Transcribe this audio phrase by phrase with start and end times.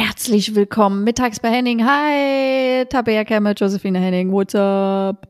[0.00, 1.84] Herzlich willkommen mittags bei Henning.
[1.84, 4.30] Hi, Tabea Kemmer, Josephine Henning.
[4.30, 5.26] What's up?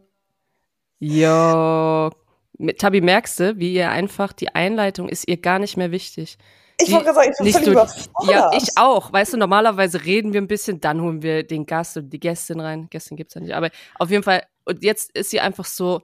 [0.99, 2.11] Jo.
[2.59, 6.37] Mit Tabi merkst du, wie ihr einfach die Einleitung ist ihr gar nicht mehr wichtig.
[6.83, 9.11] Ich wollte sagen, ich bin nicht völlig so, Ja, ich auch.
[9.11, 12.61] Weißt du, normalerweise reden wir ein bisschen, dann holen wir den Gast und die Gästin
[12.61, 12.89] rein.
[12.91, 13.55] Gästin gibt's ja nicht.
[13.55, 16.03] Aber auf jeden Fall, und jetzt ist sie einfach so,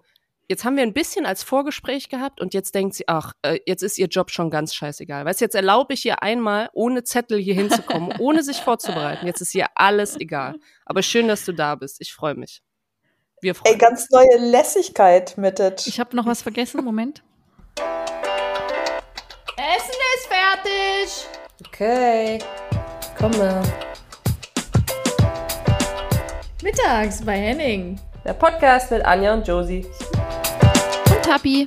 [0.48, 3.82] jetzt haben wir ein bisschen als Vorgespräch gehabt und jetzt denkt sie, ach, äh, jetzt
[3.82, 5.24] ist ihr Job schon ganz scheißegal.
[5.24, 9.26] Weißt du, jetzt erlaube ich ihr einmal, ohne Zettel hier hinzukommen, ohne sich vorzubereiten.
[9.26, 10.56] Jetzt ist ihr alles egal.
[10.84, 12.00] Aber schön, dass du da bist.
[12.00, 12.62] Ich freue mich.
[13.40, 15.86] Wir freuen Ey, ganz neue Lässigkeit mit it.
[15.86, 16.84] Ich habe noch was vergessen.
[16.84, 17.22] Moment.
[19.56, 21.26] Essen ist fertig.
[21.66, 22.38] Okay.
[23.18, 23.62] Komme.
[26.62, 28.00] Mittags bei Henning.
[28.24, 29.84] Der Podcast mit Anja und Josie.
[31.24, 31.66] Tabi.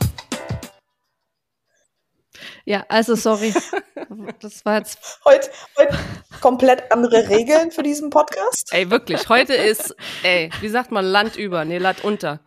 [2.65, 3.53] Ja, also sorry.
[4.39, 5.19] Das war jetzt.
[5.25, 5.97] Heute, heute
[6.41, 8.69] komplett andere Regeln für diesen Podcast.
[8.71, 9.27] Ey, wirklich.
[9.29, 12.39] Heute ist, ey, wie sagt man, Land über, nee, Land unter.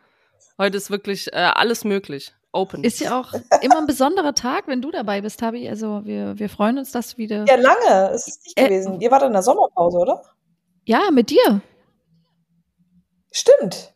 [0.59, 2.33] Heute ist wirklich äh, alles möglich.
[2.53, 2.83] Open.
[2.83, 5.69] Ist ja auch immer ein besonderer Tag, wenn du dabei bist, Tabi.
[5.69, 7.45] Also wir, wir freuen uns, dass du wieder.
[7.47, 9.01] Ja, lange ist es nicht Äh, gewesen.
[9.01, 10.23] Ihr wart in der Sommerpause, oder?
[10.85, 11.61] Ja, mit dir.
[13.33, 13.93] Stimmt.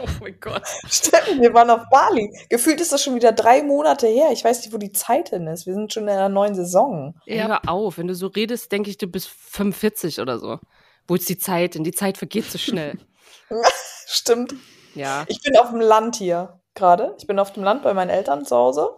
[0.00, 0.62] oh mein Gott.
[0.90, 2.32] Stimmt, wir waren auf Bali.
[2.48, 4.28] Gefühlt ist das schon wieder drei Monate her.
[4.32, 5.66] Ich weiß nicht, wo die Zeit hin ist.
[5.66, 7.14] Wir sind schon in einer neuen Saison.
[7.26, 10.58] Ey, hör auf, wenn du so redest, denke ich, du bist 45 oder so.
[11.06, 11.84] Wo ist die Zeit denn?
[11.84, 12.98] Die Zeit vergeht so schnell.
[14.06, 14.54] Stimmt.
[14.94, 15.24] Ja.
[15.28, 17.14] Ich bin auf dem Land hier gerade.
[17.18, 18.90] Ich bin auf dem Land bei meinen Eltern zu Hause.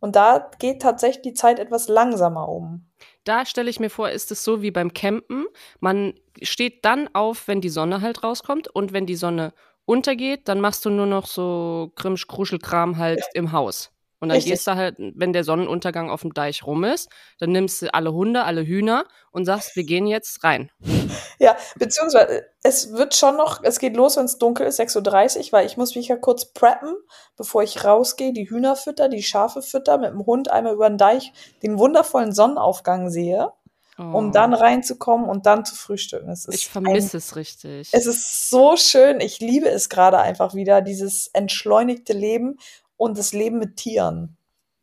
[0.00, 2.86] Und da geht tatsächlich die Zeit etwas langsamer um.
[3.24, 5.46] Da stelle ich mir vor, ist es so wie beim Campen.
[5.80, 8.68] Man steht dann auf, wenn die Sonne halt rauskommt.
[8.68, 9.52] Und wenn die Sonne
[9.86, 13.92] untergeht, dann machst du nur noch so Krimsch-Kruschel-Kram halt im Haus.
[14.18, 14.52] Und dann Richtig.
[14.52, 18.12] gehst du halt, wenn der Sonnenuntergang auf dem Deich rum ist, dann nimmst du alle
[18.12, 20.70] Hunde, alle Hühner und sagst, wir gehen jetzt rein.
[21.38, 25.52] Ja, beziehungsweise es wird schon noch, es geht los, wenn es dunkel ist, 6.30 Uhr,
[25.52, 26.96] weil ich muss mich ja kurz preppen,
[27.36, 30.96] bevor ich rausgehe, die Hühner fütter, die Schafe fütter, mit dem Hund einmal über den
[30.96, 33.52] Deich den wundervollen Sonnenaufgang sehe,
[33.98, 34.30] um Oh.
[34.30, 36.28] dann reinzukommen und dann zu frühstücken.
[36.30, 37.88] Es ist Ich ein, vermisse es richtig.
[37.92, 42.58] es ist so schön, ich liebe es gerade einfach wieder, dieses entschleunigte Leben
[42.96, 44.36] und das Leben mit Tieren.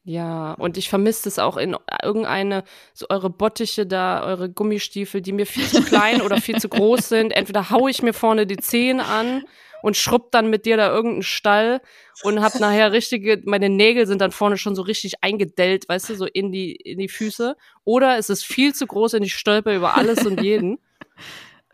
[0.06, 2.64] Ja, und ich vermisse es auch in irgendeine,
[2.94, 7.08] so eure Bottiche da, eure Gummistiefel, die mir viel zu klein oder viel zu groß
[7.08, 7.32] sind.
[7.32, 9.44] Entweder hau ich mir vorne die Zehen an
[9.84, 11.82] und schrubb dann mit dir da irgendeinen Stall
[12.24, 16.16] und hab nachher richtige, meine Nägel sind dann vorne schon so richtig eingedellt, weißt du,
[16.16, 17.58] so in die, in die Füße.
[17.84, 20.80] Oder es ist viel zu groß und ich stolper über alles und jeden.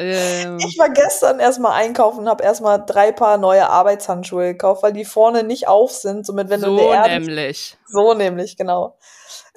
[0.01, 4.93] Ähm, Ich war gestern erstmal einkaufen und habe erstmal drei Paar neue Arbeitshandschuhe gekauft, weil
[4.93, 6.25] die vorne nicht auf sind.
[6.25, 7.77] Somit, wenn du so Erde nämlich.
[7.85, 8.97] So nämlich, genau.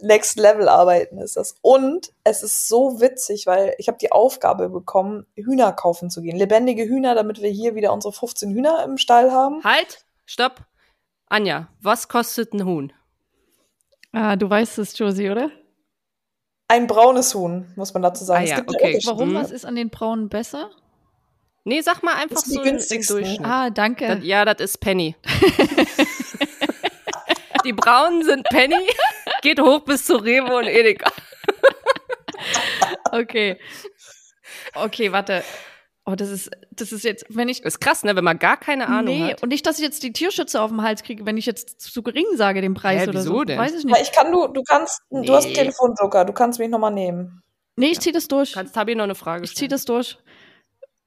[0.03, 1.55] Next Level arbeiten ist das.
[1.63, 6.37] Und es ist so witzig, weil ich habe die Aufgabe bekommen, Hühner kaufen zu gehen.
[6.37, 9.63] Lebendige Hühner, damit wir hier wieder unsere 15 Hühner im Stall haben.
[9.63, 10.63] Halt, stopp.
[11.29, 12.93] Anja, was kostet ein Huhn?
[14.13, 15.51] Ah, du weißt es, Josie, oder?
[16.69, 18.45] Ein braunes Huhn, muss man dazu sagen.
[18.45, 18.99] Ah ja, okay.
[19.05, 19.35] Warum?
[19.35, 20.71] Was ist an den Braunen besser?
[21.65, 23.17] Nee, sag mal einfach Das die so im- im günstigsten.
[23.19, 23.47] Durchschnitt.
[23.47, 24.07] Ah, danke.
[24.09, 25.15] Das, ja, das ist Penny.
[27.65, 28.75] Die braunen sind Penny,
[29.43, 31.11] geht hoch bis zu Rewe und Edeka.
[33.11, 33.59] Okay.
[34.75, 35.45] Okay, warte.
[36.05, 37.63] Oh, das ist, das ist jetzt, wenn ich.
[37.63, 39.43] Ist krass, ne, wenn man gar keine Ahnung nee, hat.
[39.43, 42.03] und nicht, dass ich jetzt die Tierschützer auf dem Hals kriege, wenn ich jetzt zu
[42.03, 43.45] gering sage, den Preis Hä, oder wieso so.
[43.45, 43.59] denn?
[43.59, 44.03] Weiß ich Aber nicht.
[44.11, 45.59] ich kann du, du kannst, du hast einen Nee.
[45.61, 47.43] Telefonjoker, du kannst mich nochmal nehmen.
[47.77, 48.55] Nee, ich zieh das durch.
[48.55, 49.71] Kannst Tabi noch eine Frage Ich zieh stellen?
[49.71, 50.19] das durch.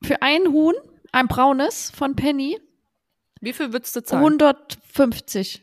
[0.03, 0.75] Für ein Huhn,
[1.11, 2.57] ein braunes von Penny,
[3.41, 4.23] Wie viel würdest du zahlen?
[4.23, 5.61] 150.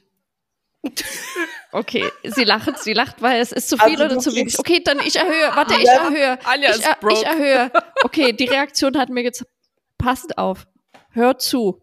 [1.71, 4.59] Okay, sie lacht, sie lacht, weil es ist zu viel Also oder zu wenig.
[4.59, 5.51] Okay, dann ich erhöhe.
[5.55, 6.39] Warte, ich erhöhe.
[6.45, 7.15] Anja ich, ist er- broke.
[7.15, 7.71] ich erhöhe.
[8.05, 9.45] Okay, die Reaktion hat mir jetzt.
[9.97, 10.67] Passt auf.
[11.11, 11.81] Hört zu.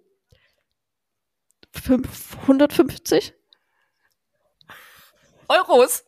[1.73, 3.33] 550?
[5.47, 6.03] Euros?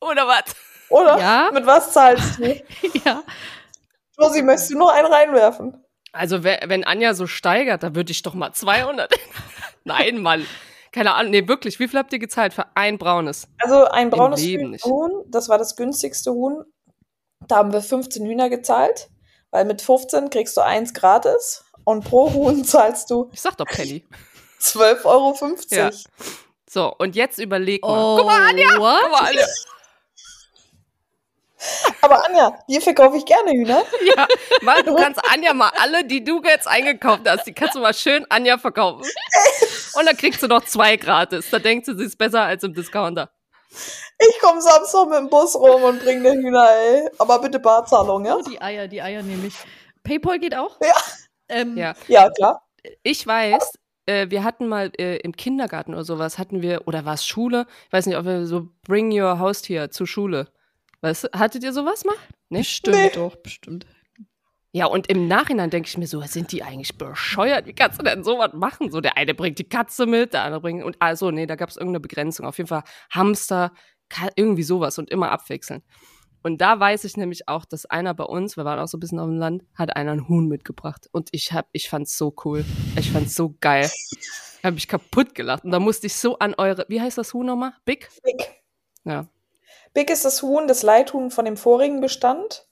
[0.00, 0.44] Oder was?
[0.88, 1.18] Oder?
[1.18, 1.50] Ja.
[1.52, 2.62] Mit was zahlst du?
[3.04, 3.22] Ja.
[4.18, 5.84] Josi, möchtest du noch einen reinwerfen?
[6.12, 9.14] Also, wenn Anja so steigert, da würde ich doch mal 200.
[9.84, 10.46] Nein, Mann.
[10.92, 11.30] Keine Ahnung.
[11.30, 11.78] Nee, wirklich.
[11.78, 13.46] Wie viel habt ihr gezahlt für ein braunes?
[13.58, 14.42] Also ein braunes.
[14.42, 16.64] Huhn, das war das günstigste Huhn.
[17.46, 19.08] Da haben wir 15 Hühner gezahlt,
[19.50, 23.66] weil mit 15 kriegst du eins gratis und pro Huhn zahlst du Ich sag doch
[23.66, 24.04] Penny.
[24.60, 25.34] 12,50 Euro.
[25.70, 25.90] Ja.
[26.68, 28.14] So, und jetzt überleg mal.
[28.14, 28.78] Oh, Guck mal, Anja!
[28.78, 29.00] what?
[29.02, 29.46] Guck mal, Anja.
[32.00, 33.82] Aber Anja, hier verkaufe ich gerne Hühner.
[34.04, 34.26] Ja,
[34.62, 37.94] mal, du kannst Anja mal alle, die du jetzt eingekauft hast, die kannst du mal
[37.94, 39.02] schön Anja verkaufen.
[39.94, 41.50] Und dann kriegst du noch zwei gratis.
[41.50, 43.30] Da denkst du, sie ist besser als im Discounter.
[44.18, 47.08] Ich komme Samstag mit dem Bus rum und bringe eine Hühner, ey.
[47.18, 48.36] Aber bitte Barzahlung, ja?
[48.36, 49.54] Oh, die Eier, die Eier nehme ich.
[50.02, 50.76] Paypal geht auch?
[50.80, 50.94] Ja.
[51.48, 51.94] Ähm, Ja.
[52.08, 52.66] Ja, klar.
[53.02, 53.72] Ich weiß,
[54.06, 57.66] äh, wir hatten mal äh, im Kindergarten oder sowas, hatten wir, oder war es Schule?
[57.86, 60.48] Ich weiß nicht, ob wir so Bring Your Haustier zur Schule.
[61.02, 62.16] Weißt du, hattet ihr sowas mal?
[62.48, 62.58] Nee?
[62.58, 63.10] Bestimmt Nee.
[63.14, 63.86] doch, bestimmt.
[64.72, 67.66] Ja, und im Nachhinein denke ich mir so, sind die eigentlich bescheuert?
[67.66, 68.90] Wie kannst du denn sowas machen?
[68.90, 71.70] So, der eine bringt die Katze mit, der andere bringt, und also, nee, da gab
[71.70, 72.46] es irgendeine Begrenzung.
[72.46, 73.72] Auf jeden Fall Hamster,
[74.36, 75.82] irgendwie sowas und immer abwechseln.
[76.42, 79.00] Und da weiß ich nämlich auch, dass einer bei uns, wir waren auch so ein
[79.00, 81.08] bisschen auf dem Land, hat einer einen Huhn mitgebracht.
[81.12, 82.64] Und ich hab, ich fand's so cool.
[82.96, 83.90] Ich fand's so geil.
[84.12, 85.64] Ich hab mich kaputt gelacht.
[85.64, 87.72] Und da musste ich so an eure, wie heißt das Huhn nochmal?
[87.84, 88.08] Big?
[88.22, 88.62] Big.
[89.04, 89.26] Ja.
[89.92, 92.66] Big ist das Huhn, das Leithuhn von dem vorigen Bestand.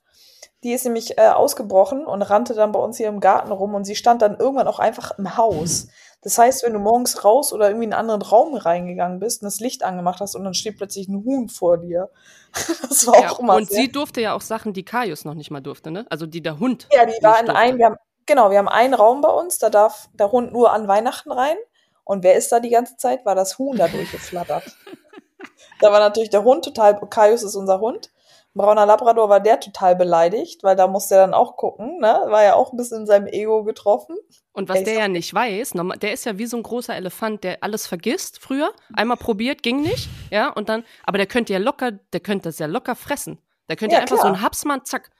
[0.64, 3.84] Die ist nämlich äh, ausgebrochen und rannte dann bei uns hier im Garten rum und
[3.84, 5.88] sie stand dann irgendwann auch einfach im Haus.
[6.20, 9.46] Das heißt, wenn du morgens raus oder irgendwie in einen anderen Raum reingegangen bist und
[9.46, 12.10] das Licht angemacht hast und dann steht plötzlich ein Huhn vor dir.
[12.88, 13.30] Das war ja.
[13.30, 16.06] auch immer Und sie durfte ja auch Sachen, die Kaius noch nicht mal durfte, ne?
[16.10, 16.88] Also die der Hund.
[16.92, 19.70] Ja, die war in einem, wir haben, genau, wir haben einen Raum bei uns, da
[19.70, 21.56] darf der Hund nur an Weihnachten rein.
[22.02, 23.24] Und wer ist da die ganze Zeit?
[23.26, 24.64] War das Huhn da durchgeflattert.
[25.80, 28.10] da war natürlich der Hund total, Kaius ist unser Hund.
[28.54, 32.24] Brauner Labrador war der total beleidigt, weil da musste er dann auch gucken, ne?
[32.26, 34.16] War ja auch ein bisschen in seinem Ego getroffen.
[34.52, 37.58] Und was der ja nicht weiß, der ist ja wie so ein großer Elefant, der
[37.62, 38.72] alles vergisst früher.
[38.94, 42.58] Einmal probiert, ging nicht, ja, und dann, aber der könnte ja locker, der könnte das
[42.58, 43.38] ja locker fressen.
[43.68, 44.26] Der könnte Ja, ja, einfach klar.
[44.28, 45.10] so ein Hapsmann, zack.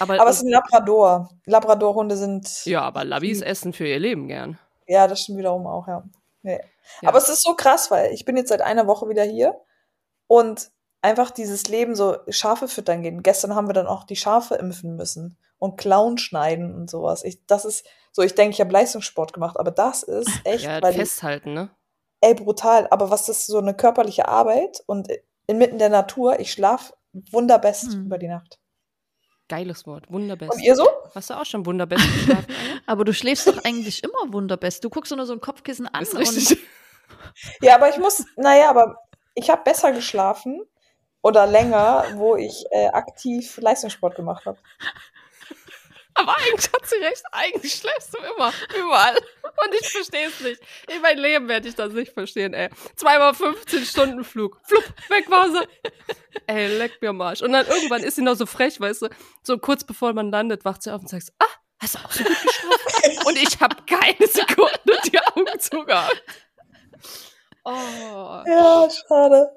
[0.00, 1.30] Aber, Aber es ist ein Labrador.
[1.46, 4.58] Labradorhunde sind, ja, aber Labis essen für ihr Leben gern.
[4.86, 6.02] ja, das stimmt wiederum auch, ja.
[6.42, 6.60] Nee.
[7.00, 7.08] Ja.
[7.08, 9.58] Aber es ist so krass, weil ich bin jetzt seit einer Woche wieder hier
[10.26, 10.70] und
[11.02, 13.22] einfach dieses Leben so Schafe füttern gehen.
[13.22, 17.24] Gestern haben wir dann auch die Schafe impfen müssen und Clown schneiden und sowas.
[17.24, 20.80] Ich, das ist so, ich denke, ich habe Leistungssport gemacht, aber das ist echt, Ja,
[20.92, 21.70] festhalten, ne?
[22.20, 22.88] ey, brutal.
[22.90, 25.08] Aber was ist so eine körperliche Arbeit und
[25.46, 26.94] inmitten der Natur, ich schlaf
[27.30, 28.06] wunderbest Hm.
[28.06, 28.58] über die Nacht.
[29.48, 30.54] Geiles Wort, wunderbest.
[30.54, 30.88] Und ihr so?
[31.14, 32.46] Hast du auch schon wunderbest geschlafen?
[32.86, 34.82] Aber du schläfst doch eigentlich immer wunderbest.
[34.82, 36.58] Du guckst nur so ein Kopfkissen an Ist und richtig.
[37.60, 38.96] Ja, aber ich muss, naja, aber
[39.34, 40.62] ich habe besser geschlafen
[41.22, 44.58] oder länger, wo ich äh, aktiv Leistungssport gemacht habe.
[46.14, 47.22] Aber eigentlich hat sie recht.
[47.32, 49.16] Eigentlich schläfst du immer, überall.
[49.42, 50.60] Und ich verstehe es nicht.
[50.88, 52.68] In meinem Leben werde ich das nicht verstehen, ey.
[52.94, 54.60] Zweimal 15 Stunden Flug.
[54.62, 55.66] Flupp, weg war sie.
[56.46, 57.42] Ey, leck mir am Arsch.
[57.42, 59.08] Und dann irgendwann ist sie noch so frech, weißt du,
[59.42, 61.46] so kurz bevor man landet, wacht sie auf und sagt, ah,
[61.80, 63.26] hast du auch so gut geschlafen?
[63.26, 66.22] und ich habe keine Sekunde die Augen zugehabt.
[67.64, 68.42] Oh.
[68.46, 69.50] Ja, schade.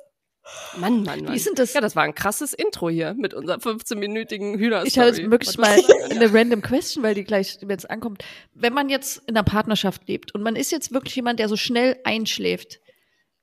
[0.78, 1.34] Mann, Mann, Mann.
[1.34, 1.74] Wie ist denn das?
[1.74, 5.58] Ja, das war ein krasses Intro hier mit unserer 15-minütigen hühner Ich habe jetzt möglichst
[5.58, 5.78] mal
[6.10, 8.24] eine random question, weil die gleich jetzt ankommt.
[8.54, 11.58] Wenn man jetzt in einer Partnerschaft lebt und man ist jetzt wirklich jemand, der so
[11.58, 12.80] schnell einschläft,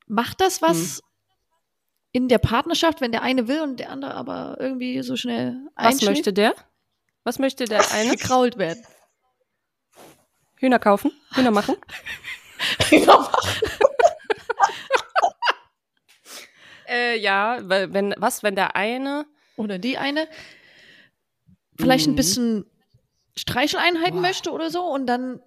[0.06, 1.02] macht das was
[2.12, 5.86] in der Partnerschaft, wenn der eine will und der andere aber irgendwie so schnell Was
[5.86, 6.10] einschläft?
[6.12, 6.54] möchte der?
[7.24, 8.12] Was möchte der eine?
[8.12, 8.82] gekrault werden.
[10.56, 11.12] Hühner kaufen?
[11.34, 11.76] Hühner machen?
[12.88, 13.28] Genau.
[16.88, 19.26] Äh, ja, wenn, was, wenn der eine,
[19.56, 20.28] Oder die eine
[21.78, 22.16] vielleicht ein Mhm.
[22.16, 22.66] bisschen
[23.36, 24.28] Streicheleinheiten Boah.
[24.28, 25.40] möchte oder so und dann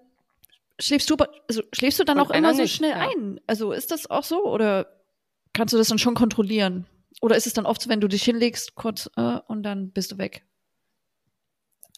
[0.79, 1.15] schläfst du,
[1.47, 3.09] also schläfst du dann Und auch immer so nicht, schnell ja.
[3.09, 3.39] ein?
[3.47, 4.87] Also ist das auch so oder
[5.53, 6.85] kannst du das dann schon kontrollieren?
[7.21, 10.11] Oder ist es dann oft so, wenn du dich hinlegst kurz äh, und dann bist
[10.11, 10.45] du weg?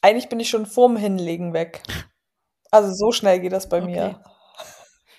[0.02, 1.82] Eigentlich bin ich schon vorm Hinlegen weg.
[2.72, 3.90] Also so schnell geht das bei Okay.
[3.92, 4.24] mir.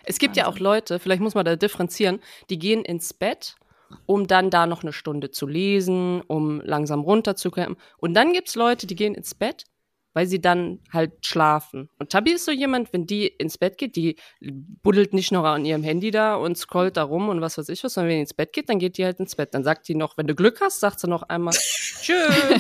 [0.04, 0.64] es gibt ja auch Wahnsinn.
[0.64, 3.56] Leute, vielleicht muss man da differenzieren, die gehen ins Bett,
[4.06, 7.76] um dann da noch eine Stunde zu lesen, um langsam runterzukommen.
[7.98, 9.64] Und dann gibt's Leute, die gehen ins Bett,
[10.12, 11.88] weil sie dann halt schlafen.
[11.98, 15.64] Und Tabi ist so jemand, wenn die ins Bett geht, die buddelt nicht noch an
[15.64, 18.22] ihrem Handy da und scrollt da rum und was weiß ich was, sondern wenn die
[18.22, 19.54] ins Bett geht, dann geht die halt ins Bett.
[19.54, 21.54] Dann sagt die noch, wenn du Glück hast, sagt sie noch einmal
[22.02, 22.14] Tschö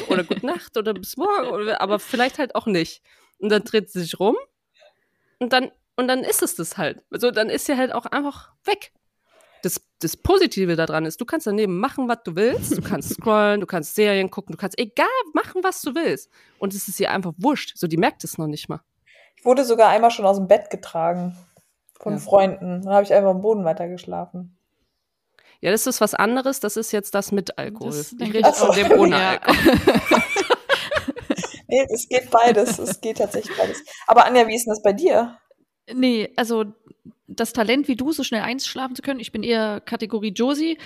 [0.08, 3.02] oder Gute Nacht oder bis morgen, oder, aber vielleicht halt auch nicht.
[3.38, 4.36] Und dann dreht sie sich rum
[5.40, 7.02] und dann, und dann ist es das halt.
[7.10, 8.92] Also dann ist sie halt auch einfach weg.
[9.62, 12.76] Das, das Positive daran ist, du kannst daneben machen, was du willst.
[12.76, 16.30] Du kannst scrollen, du kannst Serien gucken, du kannst egal machen, was du willst.
[16.58, 17.76] Und es ist ihr einfach wurscht.
[17.76, 18.80] So, die merkt es noch nicht mal.
[19.36, 21.36] Ich wurde sogar einmal schon aus dem Bett getragen
[21.98, 22.18] von Ja.
[22.18, 22.82] Freunden.
[22.82, 24.56] Dann habe ich einfach am Boden weitergeschlafen.
[25.62, 26.60] Ja, das ist was anderes.
[26.60, 27.90] Das ist jetzt das mit Alkohol.
[27.90, 29.30] Das ich rede von dem ohne Ja.
[29.40, 29.80] Alkohol.
[31.72, 32.80] Nee, es geht beides.
[32.80, 33.80] es geht tatsächlich beides.
[34.08, 35.38] Aber Anja, wie ist denn das bei dir?
[35.94, 36.64] Nee, also
[37.26, 40.78] das Talent wie du, so schnell einschlafen zu können, ich bin eher Kategorie Josie,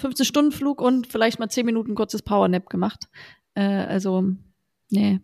[0.00, 3.04] 15-Stunden-Flug und vielleicht mal 10 Minuten kurzes Powernap gemacht.
[3.54, 4.24] Äh, also,
[4.88, 5.20] nee.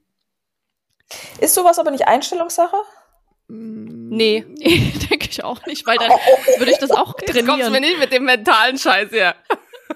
[1.40, 2.76] Ist sowas aber nicht Einstellungssache?
[3.48, 4.44] Nee.
[4.48, 6.10] Nee, denke ich auch nicht, weil dann
[6.58, 7.82] würde ich das auch Jetzt kommst du mir trainieren.
[7.82, 9.36] nicht mit dem mentalen Scheiß her.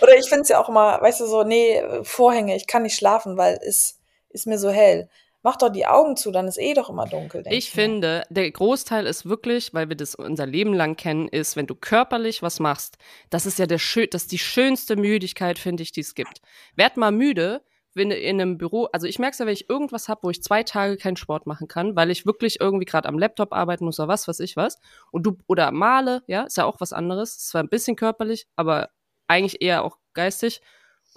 [0.02, 2.96] Oder ich finde es ja auch immer, weißt du, so, nee, Vorhänge, ich kann nicht
[2.96, 5.10] schlafen, weil es ist mir so hell.
[5.46, 7.44] Mach doch die Augen zu, dann ist eh doch immer dunkel.
[7.52, 7.84] Ich mir.
[7.84, 11.76] finde, der Großteil ist wirklich, weil wir das unser Leben lang kennen, ist, wenn du
[11.76, 12.98] körperlich was machst,
[13.30, 16.42] das ist ja der schön, das ist die schönste Müdigkeit, finde ich, die es gibt.
[16.76, 17.62] Werd mal müde,
[17.94, 20.42] wenn du in einem Büro, also ich merke ja, wenn ich irgendwas habe, wo ich
[20.42, 24.00] zwei Tage keinen Sport machen kann, weil ich wirklich irgendwie gerade am Laptop arbeiten muss
[24.00, 24.80] oder was, weiß ich was,
[25.12, 28.48] und du oder male, ja, ist ja auch was anderes, ist zwar ein bisschen körperlich,
[28.56, 28.90] aber
[29.28, 30.62] eigentlich eher auch geistig.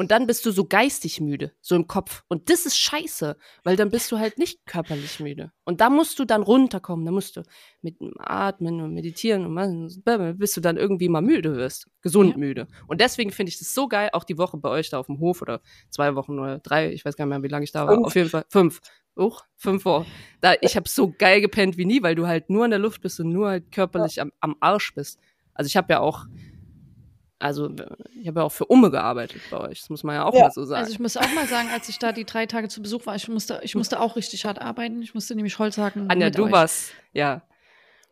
[0.00, 2.23] Und dann bist du so geistig müde, so im Kopf.
[2.28, 5.50] Und das ist scheiße, weil dann bist du halt nicht körperlich müde.
[5.64, 7.43] Und da musst du dann runterkommen, da musst du
[7.83, 9.88] mit dem Atmen und meditieren und machen,
[10.38, 12.37] bis du dann irgendwie mal müde wirst, gesund Ja.
[12.38, 12.69] müde.
[12.87, 15.19] Und deswegen finde ich das so geil, auch die Woche bei euch da auf dem
[15.19, 17.85] Hof oder zwei Wochen oder drei, ich weiß gar nicht mehr, wie lange ich da
[17.85, 17.95] war.
[17.95, 18.07] Fünf.
[18.07, 18.81] Auf jeden Fall fünf.
[19.17, 20.07] Uch, fünf Wochen.
[20.40, 23.00] Da, ich habe so geil gepennt wie nie, weil du halt nur in der Luft
[23.02, 25.19] bist und nur halt körperlich am, am Arsch bist.
[25.55, 26.26] Also ich habe ja auch,
[27.40, 27.71] also
[28.21, 29.80] ich habe ja auch für Umme gearbeitet bei euch.
[29.80, 30.42] Das muss man ja auch Ja.
[30.45, 30.80] mal so sagen.
[30.80, 33.14] Also ich muss auch mal sagen, als ich da die drei Tage zu Besuch war,
[33.14, 35.02] ich musste, ich musste auch richtig hart arbeiten.
[35.02, 36.11] Ich musste nämlich Holz hacken.
[36.11, 36.52] Anja, mit du euch.
[36.52, 37.42] warst, ja,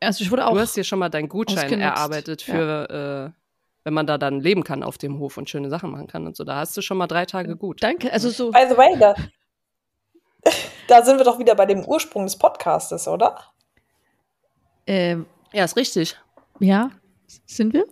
[0.00, 0.52] Also ich wurde auch.
[0.54, 3.40] du hast dir schon mal deinen Gutschein ausgenutzt, erarbeitet für, äh,
[3.85, 6.37] wenn man da dann leben kann auf dem Hof und schöne Sachen machen kann und
[6.37, 6.45] so.
[6.45, 7.83] Da hast du schon mal drei Tage gut.
[7.83, 8.12] Danke.
[8.12, 8.50] Also so.
[8.52, 9.14] By the way, da,
[10.88, 13.38] da sind wir doch wieder bei dem Ursprung des Podcastes, oder?
[14.87, 16.16] Ähm, Ja, ist richtig.
[16.61, 16.90] ja,
[17.47, 17.87] sind wir?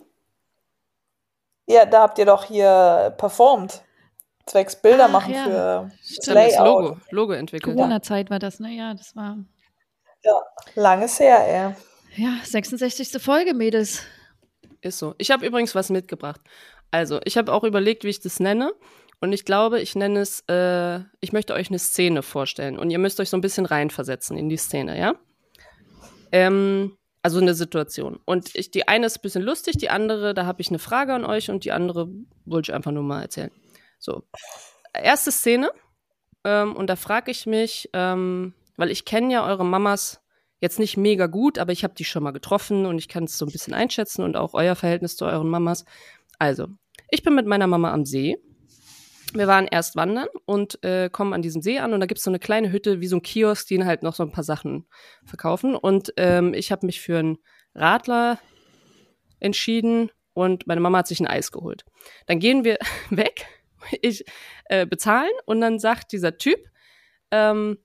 [1.67, 3.83] Ja, da habt ihr doch hier performt.
[4.45, 5.43] Zwecks Bilder Ach, machen ja.
[5.43, 6.27] für Stimmt.
[6.27, 6.83] Das Layout.
[6.83, 7.75] Logo, Logo entwickelt.
[7.75, 8.69] Corona-Zeit war das, ne?
[8.69, 9.37] Ja, das war.
[10.75, 11.75] Langes her,
[12.17, 12.23] ey.
[12.23, 13.21] Ja, 66.
[13.21, 14.03] Folge, Mädels.
[14.81, 15.15] Ist so.
[15.17, 16.41] Ich habe übrigens was mitgebracht.
[16.91, 18.71] Also, ich habe auch überlegt, wie ich das nenne.
[19.19, 22.77] Und ich glaube, ich nenne es, äh, ich möchte euch eine Szene vorstellen.
[22.77, 25.15] Und ihr müsst euch so ein bisschen reinversetzen in die Szene, ja?
[26.31, 28.19] Ähm, also eine Situation.
[28.23, 31.11] Und ich, die eine ist ein bisschen lustig, die andere, da habe ich eine Frage
[31.11, 32.07] an euch und die andere
[32.45, 33.49] wollte ich einfach nur mal erzählen.
[33.97, 34.21] So.
[34.93, 35.71] Erste Szene.
[36.43, 40.21] Ähm, und da frage ich mich, ähm, weil ich kenne ja eure Mamas
[40.61, 43.39] jetzt nicht mega gut, aber ich habe die schon mal getroffen und ich kann es
[43.39, 45.83] so ein bisschen einschätzen und auch euer Verhältnis zu euren Mamas.
[46.37, 46.67] Also,
[47.09, 48.37] ich bin mit meiner Mama am See.
[49.35, 52.31] Wir waren erst wandern und äh, kommen an diesem See an und da gibt's so
[52.31, 54.87] eine kleine Hütte, wie so ein Kiosk, die halt noch so ein paar Sachen
[55.25, 55.75] verkaufen.
[55.75, 57.37] Und ähm, ich habe mich für einen
[57.73, 58.39] Radler
[59.41, 61.83] entschieden und meine Mama hat sich ein Eis geholt.
[62.27, 62.77] Dann gehen wir
[63.09, 63.45] weg,
[64.01, 64.23] ich
[64.65, 66.59] äh, bezahlen und dann sagt dieser Typ
[67.31, 67.77] ähm,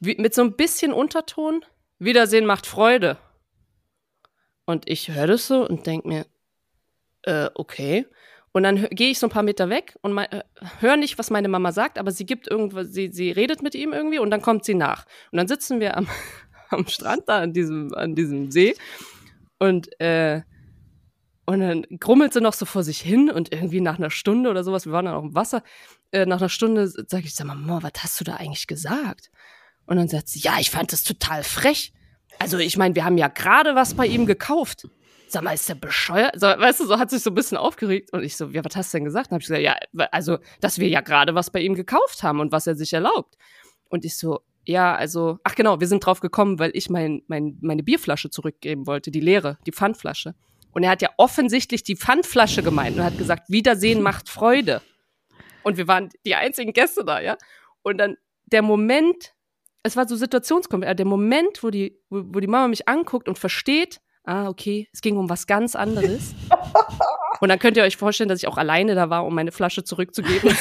[0.00, 1.64] wie, mit so ein bisschen Unterton,
[1.98, 3.18] Wiedersehen macht Freude.
[4.64, 6.26] Und ich höre das so und denk mir,
[7.22, 8.06] äh, okay.
[8.58, 10.42] Und dann gehe ich so ein paar Meter weg und äh,
[10.80, 13.92] höre nicht, was meine Mama sagt, aber sie gibt irgendwas, sie, sie redet mit ihm
[13.92, 15.06] irgendwie und dann kommt sie nach.
[15.30, 16.08] Und dann sitzen wir am,
[16.70, 18.74] am Strand da an diesem, an diesem See
[19.60, 20.42] und, äh,
[21.46, 24.64] und dann grummelt sie noch so vor sich hin und irgendwie nach einer Stunde oder
[24.64, 25.62] sowas, wir waren dann auch im Wasser,
[26.10, 29.30] äh, nach einer Stunde sage ich, sag mal, Mama, was hast du da eigentlich gesagt?
[29.86, 31.92] Und dann sagt sie, ja, ich fand das total frech.
[32.40, 34.88] Also ich meine, wir haben ja gerade was bei ihm gekauft.
[35.30, 36.40] Sag mal, ist der bescheuert?
[36.40, 38.12] So, weißt du, so hat sich so ein bisschen aufgeregt.
[38.12, 39.26] Und ich so, ja, was hast du denn gesagt?
[39.26, 39.76] Dann habe ich gesagt, ja,
[40.10, 43.36] also, dass wir ja gerade was bei ihm gekauft haben und was er sich erlaubt.
[43.88, 47.58] Und ich so, ja, also, ach genau, wir sind drauf gekommen, weil ich mein, mein,
[47.60, 50.34] meine Bierflasche zurückgeben wollte, die leere, die Pfandflasche.
[50.72, 54.82] Und er hat ja offensichtlich die Pfandflasche gemeint und hat gesagt, Wiedersehen macht Freude.
[55.62, 57.36] Und wir waren die einzigen Gäste da, ja.
[57.82, 58.16] Und dann
[58.46, 59.34] der Moment,
[59.82, 63.38] es war so situationskomplett, der Moment, wo die, wo, wo die Mama mich anguckt und
[63.38, 66.34] versteht, ah, okay, es ging um was ganz anderes.
[67.40, 69.84] Und dann könnt ihr euch vorstellen, dass ich auch alleine da war, um meine Flasche
[69.84, 70.50] zurückzugeben.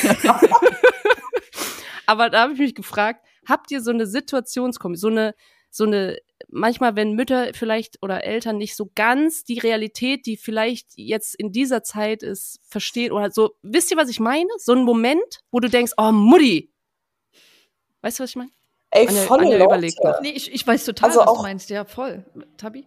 [2.06, 5.34] Aber da habe ich mich gefragt, habt ihr so eine Situationskombi, so eine,
[5.70, 6.18] so eine,
[6.50, 11.52] manchmal, wenn Mütter vielleicht oder Eltern nicht so ganz die Realität, die vielleicht jetzt in
[11.52, 14.48] dieser Zeit ist, verstehen oder so, wisst ihr, was ich meine?
[14.58, 16.72] So ein Moment, wo du denkst, oh, Mutti.
[18.02, 18.52] Weißt du, was ich meine?
[18.92, 19.66] Ey, Anja- volle Anja Leute.
[19.66, 20.22] überlegt noch.
[20.22, 21.70] Nee, ich, ich weiß total, Also was auch- du meinst.
[21.70, 22.24] Ja, voll.
[22.56, 22.86] Tabi?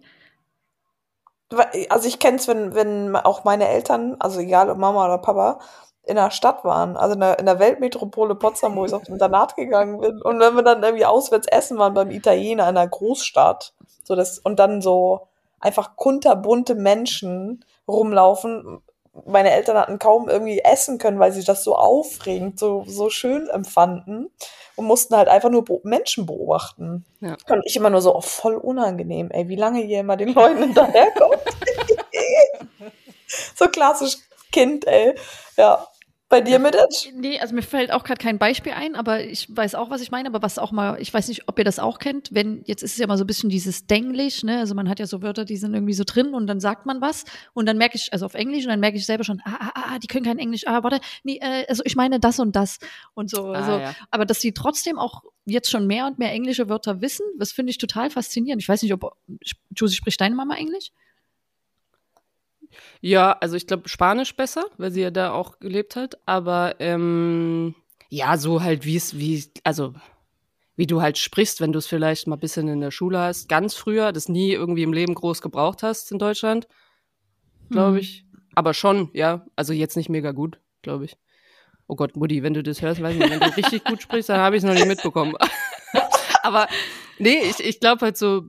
[1.89, 5.59] Also ich kenne es, wenn, wenn auch meine Eltern, also egal ob Mama oder Papa,
[6.05, 9.57] in der Stadt waren, also in der, in der Weltmetropole Potsdam, wo ich aufs Internat
[9.57, 10.21] gegangen bin.
[10.23, 14.39] Und wenn wir dann irgendwie auswärts essen waren beim Italiener in einer Großstadt, so das,
[14.39, 15.29] und dann so
[15.61, 18.83] einfach kunterbunte Menschen rumlaufen.
[19.27, 23.49] Meine Eltern hatten kaum irgendwie essen können, weil sie das so aufregend, so, so schön
[23.49, 24.31] empfanden
[24.77, 27.05] und mussten halt einfach nur Menschen beobachten.
[27.21, 27.37] Ja.
[27.49, 30.59] Und ich immer nur so, oh, voll unangenehm, ey, wie lange ihr immer den Leuten
[30.59, 31.39] hinterherkommt.
[33.55, 34.17] so klassisch
[34.53, 35.15] Kind, ey.
[35.57, 35.87] Ja.
[36.31, 37.11] Bei dir mit Edge?
[37.13, 40.13] Nee, also mir fällt auch gerade kein Beispiel ein, aber ich weiß auch, was ich
[40.13, 42.85] meine, aber was auch mal, ich weiß nicht, ob ihr das auch kennt, wenn, jetzt
[42.85, 45.23] ist es ja mal so ein bisschen dieses Denglisch, ne, also man hat ja so
[45.23, 48.13] Wörter, die sind irgendwie so drin und dann sagt man was und dann merke ich,
[48.13, 50.39] also auf Englisch und dann merke ich selber schon, ah, ah, ah, die können kein
[50.39, 52.79] Englisch, ah, warte, nee, äh, also ich meine das und das
[53.15, 53.97] und so, Ah, also, ja.
[54.13, 57.71] aber dass sie trotzdem auch jetzt schon mehr und mehr englische Wörter wissen, das finde
[57.71, 58.63] ich total faszinierend.
[58.63, 59.17] Ich weiß nicht, ob,
[59.75, 60.93] Josie, spricht deine Mama Englisch?
[63.01, 66.19] Ja, also ich glaube Spanisch besser, weil sie ja da auch gelebt hat.
[66.27, 67.75] Aber ähm,
[68.09, 69.95] ja, so halt wie es, wie, also
[70.77, 73.49] wie du halt sprichst, wenn du es vielleicht mal ein bisschen in der Schule hast,
[73.49, 76.69] ganz früher, das nie irgendwie im Leben groß gebraucht hast in Deutschland,
[77.71, 77.99] glaube Hm.
[77.99, 78.25] ich.
[78.55, 79.47] Aber schon, ja.
[79.57, 81.17] Also jetzt nicht mega gut, glaube ich.
[81.87, 84.29] Oh Gott, Mutti, wenn du das hörst, weiß ich nicht, wenn du richtig gut sprichst,
[84.29, 85.35] dann habe ich es noch nicht mitbekommen.
[86.43, 86.69] aber
[87.19, 88.45] nee, ich, ich glaube halt so,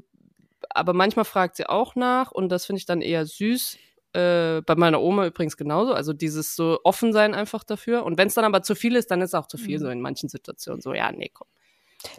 [0.70, 3.78] aber manchmal fragt sie auch nach und das finde ich dann eher süß.
[4.14, 5.94] Äh, bei meiner Oma übrigens genauso.
[5.94, 8.04] Also dieses so offen sein einfach dafür.
[8.04, 9.84] Und wenn es dann aber zu viel ist, dann ist es auch zu viel Mhm.
[9.84, 10.82] so in manchen Situationen.
[10.82, 11.48] So, ja, nee, komm.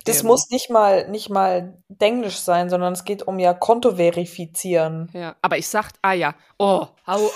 [0.04, 3.96] Das Ähm, muss nicht mal, nicht mal Denglisch sein, sondern es geht um ja Konto
[3.96, 5.10] verifizieren.
[5.12, 7.30] Ja, aber ich sag, ah ja, oh, oh,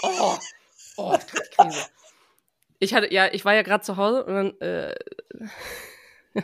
[0.97, 1.87] oh, ich krieg Krise.
[2.79, 4.95] Ich hatte, ja, ich war ja gerade zu Hause und dann, äh,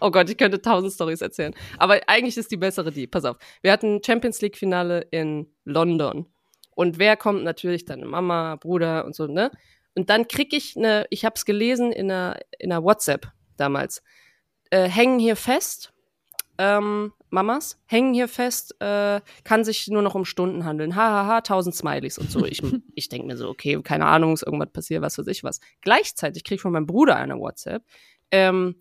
[0.00, 1.54] oh Gott, ich könnte tausend Stories erzählen.
[1.78, 3.06] Aber eigentlich ist die bessere die.
[3.06, 6.26] Pass auf, wir hatten Champions League Finale in London
[6.78, 9.50] und wer kommt natürlich dann Mama, Bruder und so ne?
[9.94, 14.02] Und dann krieg ich eine, ich habe es gelesen in einer in einer WhatsApp damals,
[14.70, 15.92] äh, hängen hier fest
[16.58, 20.96] ähm, Mamas hängen hier fest, äh, kann sich nur noch um Stunden handeln.
[20.96, 22.44] Hahaha, tausend Smileys und so.
[22.44, 22.62] Ich,
[22.94, 25.60] ich denke mir so, okay, keine Ahnung, ist irgendwas passiert, was weiß ich was.
[25.80, 27.84] Gleichzeitig krieg ich von meinem Bruder eine WhatsApp.
[28.30, 28.76] Ähm,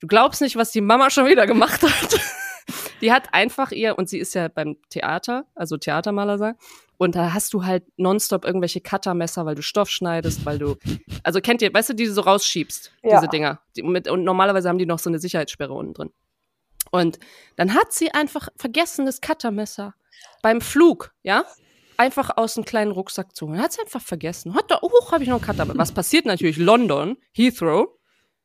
[0.00, 2.20] du glaubst nicht, was die Mama schon wieder gemacht hat.
[3.02, 6.54] Die hat einfach ihr, und sie ist ja beim Theater, also Theatermaler sein,
[6.98, 10.76] und da hast du halt nonstop irgendwelche Cuttermesser, weil du Stoff schneidest, weil du,
[11.24, 13.16] also kennt ihr, weißt du, die du so rausschiebst, Ja.
[13.18, 13.60] diese Dinger.
[13.76, 16.10] Die, mit, und normalerweise haben die noch so eine Sicherheitssperre unten drin.
[16.92, 17.18] Und
[17.56, 19.94] dann hat sie einfach vergessen, das Cuttermesser
[20.42, 21.44] beim Flug, ja,
[21.96, 23.60] einfach aus einem kleinen Rucksack zu holen.
[23.60, 24.54] Hat sie einfach vergessen.
[24.54, 25.78] Hat da, oh, habe ich noch ein Cuttermesser.
[25.78, 26.56] Was passiert natürlich?
[26.56, 27.88] London, Heathrow,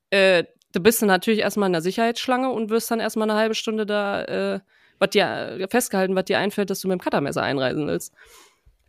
[0.10, 0.44] äh,
[0.74, 3.86] du bist dann natürlich erstmal in der Sicherheitsschlange und wirst dann erstmal eine halbe Stunde
[3.86, 4.60] da, äh,
[5.00, 5.26] was dir
[5.60, 8.14] äh, festgehalten, was dir einfällt, dass du mit dem Cuttermesser einreisen willst.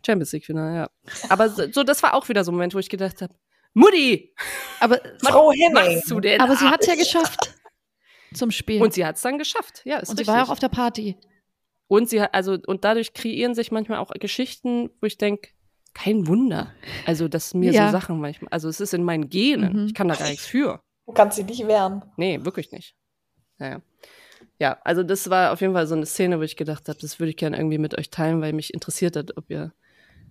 [0.05, 0.89] Champions League Finale, ja.
[1.29, 3.33] Aber so, das war auch wieder so ein Moment, wo ich gedacht habe,
[3.73, 4.33] Mutti,
[4.79, 5.73] Aber, Frau Henning.
[5.73, 6.41] machst du denn?
[6.41, 7.53] aber sie hat es ja geschafft
[8.33, 8.81] zum Spiel.
[8.81, 10.35] Und sie hat es dann geschafft, ja, ist Und sie richtig.
[10.35, 11.17] war auch auf der Party.
[11.87, 15.49] Und sie hat, also, und dadurch kreieren sich manchmal auch Geschichten, wo ich denke,
[15.93, 16.71] kein Wunder.
[17.05, 17.87] Also, dass mir Ja.
[17.87, 19.73] so Sachen manchmal, also es ist in meinen Genen.
[19.81, 19.85] Mhm.
[19.87, 20.81] Ich kann da gar nichts für.
[21.09, 22.03] Du kannst sie nicht wehren.
[22.17, 22.93] Nee, wirklich nicht.
[23.57, 23.81] Naja.
[24.59, 27.17] Ja, also das war auf jeden Fall so eine Szene, wo ich gedacht habe, das
[27.17, 29.73] würde ich gerne irgendwie mit euch teilen, weil mich interessiert hat, ob ihr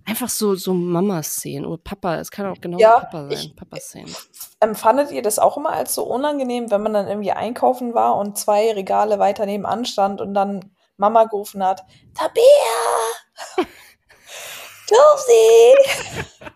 [0.05, 4.15] einfach so, so Mama-Szenen oder Papa, es kann auch genau Ja, Papa sein, Papa-Szenen.
[4.61, 8.39] Empfandet ihr das auch immer als so unangenehm, wenn man dann irgendwie einkaufen war und
[8.39, 12.45] zwei Regale weiter nebenan stand und dann Mama gerufen hat, Tabea!
[14.89, 16.47] Josie!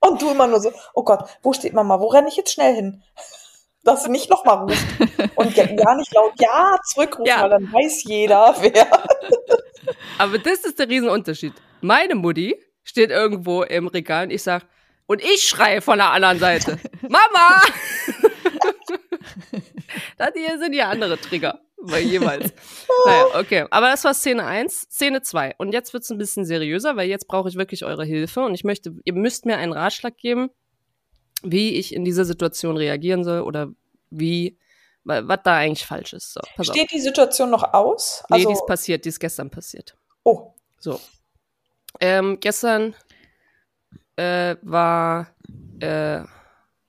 [0.00, 2.00] Und du immer nur so, oh Gott, wo steht Mama?
[2.00, 3.04] Wo renne ich jetzt schnell hin?
[3.82, 4.84] Dass sie nicht nochmal ruft.
[5.36, 7.42] Und ja, ja nicht laut Ja zurückrufen, Ja.
[7.42, 8.86] weil dann weiß jeder, wer.
[10.18, 11.54] Aber das ist der Riesenunterschied.
[11.80, 14.66] Meine Mutti steht irgendwo im Regal und ich sag,
[15.06, 17.62] und ich schreie von der anderen Seite, Mama!
[20.18, 22.52] das hier sind ja andere Trigger, weil jeweils.
[23.06, 23.64] Naja, okay.
[23.70, 24.82] Aber das war Szene 1.
[24.90, 25.54] Szene 2.
[25.58, 28.64] Und jetzt wird's ein bisschen seriöser, weil jetzt brauche ich wirklich eure Hilfe und ich
[28.64, 30.50] möchte, ihr müsst mir einen Ratschlag geben,
[31.42, 33.70] wie ich in dieser Situation reagieren soll oder
[34.10, 34.58] wie,
[35.04, 36.32] wa- was da eigentlich falsch ist.
[36.34, 36.74] So, pass auf.
[36.76, 38.22] Steht die Situation noch aus?
[38.28, 39.96] Nee, Also, die ist passiert, die ist gestern passiert.
[40.24, 41.00] oh, So.
[42.00, 42.94] Ähm, gestern
[44.16, 45.28] äh, war,
[45.80, 46.20] äh,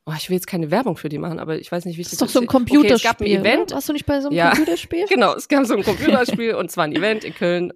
[0.06, 2.08] oh, ich will jetzt keine Werbung für die machen, aber ich weiß nicht, wie ich
[2.08, 2.80] Das ist doch so ein erzähle.
[2.80, 3.40] Okay, es gab ein Computerspiel.
[3.40, 3.72] Event.
[3.72, 4.50] Warst du nicht bei so einem Ja.
[4.52, 5.06] Computerspiel?
[5.10, 7.74] Genau, es gab so ein Computerspiel und zwar ein Event in Köln.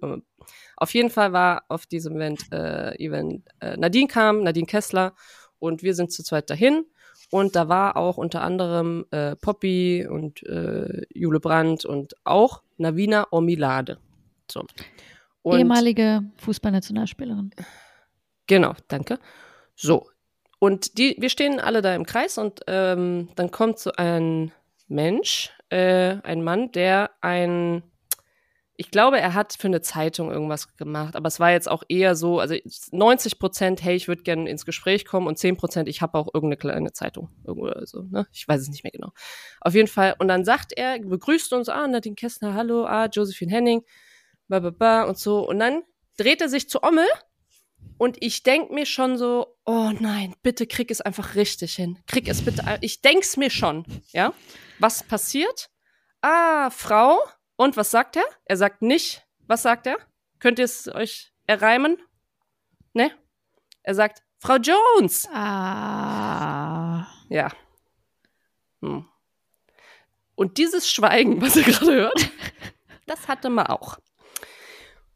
[0.76, 5.14] Auf jeden Fall war auf diesem Event, äh, Event äh, Nadine kam, Nadine Kessler
[5.66, 6.84] und wir sind zu zweit dahin.
[7.30, 13.26] Und da war auch unter anderem äh, Poppy und äh, Jule Brandt und auch Navina
[13.30, 13.98] Omilade.
[14.50, 14.64] So.
[15.42, 17.50] Und Ehemalige Fußballnationalspielerin.
[18.46, 19.18] Genau, danke.
[19.74, 20.08] So.
[20.58, 24.52] Und die, wir stehen alle da im Kreis und ähm, dann kommt so ein
[24.88, 27.82] Mensch, äh, ein Mann, der ein,
[28.78, 32.14] ich glaube, er hat für eine Zeitung irgendwas gemacht, aber es war jetzt auch eher
[32.14, 32.54] so, also
[32.92, 36.28] 90 Prozent, hey, ich würde gerne ins Gespräch kommen und 10 Prozent, ich habe auch
[36.34, 37.30] irgendeine kleine Zeitung.
[37.44, 38.26] Irgendwo oder so, ne?
[38.32, 39.12] Ich weiß es nicht mehr genau.
[39.60, 40.14] Auf jeden Fall.
[40.18, 43.82] Und dann sagt er, begrüßt uns, ah, Nadine Kessner, hallo, ah, Josephine Henning,
[44.48, 45.48] ba, ba, ba und so.
[45.48, 45.82] Und dann
[46.18, 47.06] dreht er sich zu Ommel
[47.98, 51.98] Und ich denk mir schon so, oh nein, bitte krieg es einfach richtig hin.
[52.06, 52.62] Krieg es bitte.
[52.82, 54.34] Ich denk's mir schon, ja.
[54.78, 55.70] Was passiert?
[56.20, 57.18] Ah, Frau.
[57.56, 58.24] Und was sagt er?
[58.44, 59.26] Er sagt nicht.
[59.46, 59.98] Was sagt er?
[60.38, 61.96] Könnt ihr es euch erreimen?
[62.92, 63.10] Ne?
[63.82, 65.28] Er sagt, Frau Jones.
[65.32, 67.06] Ah.
[67.28, 67.50] Ja.
[68.82, 69.06] Hm.
[70.34, 72.30] Und dieses Schweigen, was ihr gerade hört,
[73.06, 73.98] das hatte man auch.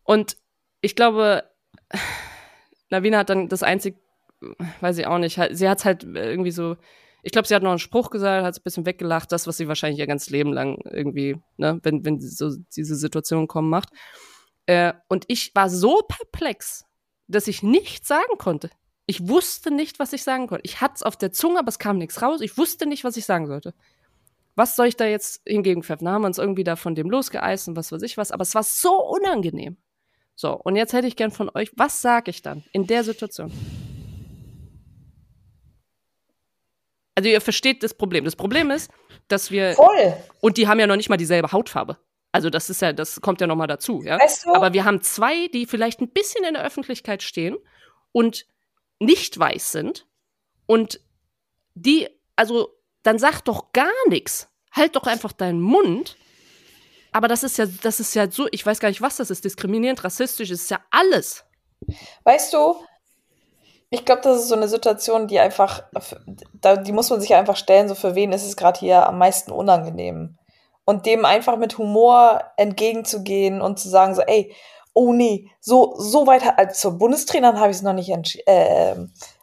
[0.02, 0.38] Und
[0.80, 1.44] ich glaube,
[2.88, 3.96] Lavina hat dann das einzig,
[4.80, 6.76] weiß ich auch nicht, sie hat es halt irgendwie so,
[7.22, 9.68] ich glaube, sie hat noch einen Spruch gesagt, hat ein bisschen weggelacht, das, was sie
[9.68, 13.90] wahrscheinlich ihr ganzes Leben lang irgendwie, ne, wenn, wenn so diese Situationen kommen, macht.
[14.66, 16.84] Äh, und ich war so perplex,
[17.28, 18.70] dass ich nichts sagen konnte.
[19.06, 20.64] Ich wusste nicht, was ich sagen konnte.
[20.64, 22.40] Ich hatte es auf der Zunge, aber es kam nichts raus.
[22.40, 23.74] Ich wusste nicht, was ich sagen sollte.
[24.54, 26.04] Was soll ich da jetzt hingegen pfeffern?
[26.04, 28.30] Da haben wir uns irgendwie da von dem losgeeist und was weiß ich was.
[28.30, 29.76] Aber es war so unangenehm.
[30.36, 33.52] So, und jetzt hätte ich gern von euch, was sage ich dann in der Situation?
[37.20, 38.24] Also ihr versteht das Problem.
[38.24, 38.90] Das Problem ist,
[39.28, 40.16] dass wir, Voll.
[40.40, 41.98] und die haben ja noch nicht mal dieselbe Hautfarbe.
[42.32, 44.18] Also das ist ja, das kommt ja noch mal dazu, ja.
[44.18, 44.54] Weißt du?
[44.54, 47.58] Aber wir haben zwei, die vielleicht ein bisschen in der Öffentlichkeit stehen
[48.12, 48.46] und
[49.00, 50.06] nicht weiß sind
[50.64, 50.98] und
[51.74, 54.48] die, also dann sag doch gar nichts.
[54.72, 56.16] Halt doch einfach deinen Mund.
[57.12, 59.44] Aber das ist ja, das ist ja so, ich weiß gar nicht, was das ist,
[59.44, 61.44] diskriminierend, rassistisch, ist ja alles.
[62.24, 62.82] Weißt du,
[63.90, 65.82] ich glaube, das ist so eine Situation, die einfach,
[66.54, 69.18] da, die muss man sich einfach stellen, so für wen ist es gerade hier am
[69.18, 70.38] meisten unangenehm.
[70.84, 74.54] Und dem einfach mit Humor entgegenzugehen und zu sagen, so, ey,
[74.94, 78.96] oh nee, so, so weit, also zur Bundestrainerin habe ich es noch nicht entschi- äh,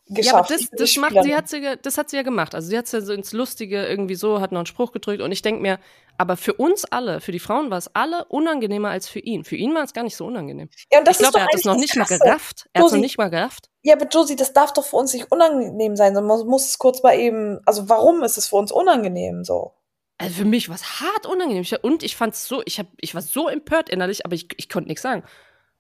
[0.09, 0.49] geschafft.
[0.49, 1.29] Ja, aber das, das macht, Spielerin.
[1.29, 2.55] sie hat sie, das hat sie ja gemacht.
[2.55, 5.31] Also sie hat ja so ins Lustige irgendwie so, hat noch einen Spruch gedrückt und
[5.31, 5.79] ich denke mir,
[6.17, 9.43] aber für uns alle, für die Frauen war es alle unangenehmer als für ihn.
[9.43, 10.69] Für ihn war es gar nicht so unangenehm.
[10.91, 12.19] ja, und das ich glaube, er hat eigentlich noch nicht mal Krasse.
[12.23, 12.69] gerafft.
[12.73, 13.69] Er hat es noch nicht mal gerafft.
[13.83, 16.79] Ja, aber Josie, das darf doch für uns nicht unangenehm sein, sondern man muss es
[16.79, 19.73] kurz mal eben, also warum ist es für uns unangenehm so?
[20.17, 21.63] Also für mich war es hart unangenehm.
[21.83, 24.69] Und ich fand es so, ich, hab, ich war so empört innerlich, aber ich, ich
[24.69, 25.23] konnte nichts sagen.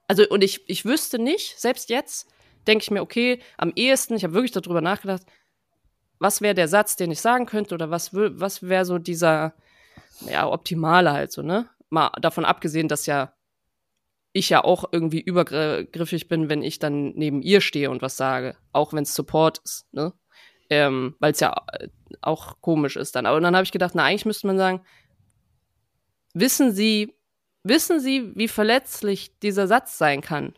[0.07, 2.27] Also, und ich, ich wüsste nicht, selbst jetzt
[2.67, 5.23] denke ich mir, okay, am ehesten, ich habe wirklich darüber nachgedacht,
[6.19, 9.53] was wäre der Satz, den ich sagen könnte, oder was, was wäre so dieser,
[10.29, 11.69] ja, optimale halt so, ne?
[11.89, 13.33] Mal davon abgesehen, dass ja
[14.33, 18.55] ich ja auch irgendwie übergriffig bin, wenn ich dann neben ihr stehe und was sage,
[18.71, 20.13] auch wenn es Support ist, ne?
[20.69, 21.87] Ähm, Weil es ja äh,
[22.21, 23.25] auch komisch ist dann.
[23.25, 24.81] Aber dann habe ich gedacht, na, eigentlich müsste man sagen,
[26.33, 27.15] wissen Sie,
[27.63, 30.53] wissen Sie, wie verletzlich dieser Satz sein kann,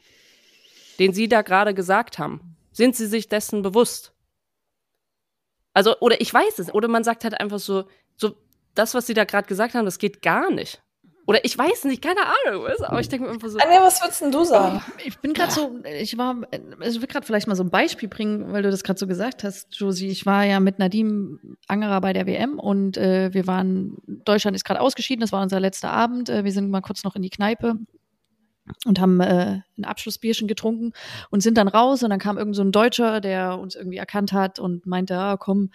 [0.99, 2.55] den Sie da gerade gesagt haben?
[2.71, 4.13] Sind Sie sich dessen bewusst?
[5.73, 7.85] Also, oder ich weiß es, oder man sagt halt einfach so,
[8.15, 8.35] so,
[8.75, 10.81] das, was Sie da gerade gesagt haben, das geht gar nicht.
[11.29, 13.59] Oder ich weiß nicht, keine Ahnung, aber ich denke mir einfach so.
[13.59, 14.81] Anja, was würdest denn du sagen?
[15.05, 16.37] Ich bin gerade so, ich war,
[16.79, 19.05] also ich will gerade vielleicht mal so ein Beispiel bringen, weil du das gerade so
[19.05, 20.07] gesagt hast, Josie.
[20.07, 24.65] Ich war ja mit Nadim Angerer bei der WM und äh, wir waren, Deutschland ist
[24.65, 26.29] gerade ausgeschieden, das war unser letzter Abend.
[26.29, 27.75] Äh, wir sind mal kurz noch in die Kneipe
[28.85, 30.93] und haben äh, ein Abschlussbierchen getrunken
[31.29, 34.33] und sind dann raus und dann kam irgend so ein Deutscher, der uns irgendwie erkannt
[34.33, 35.71] hat und meinte, ah, komm,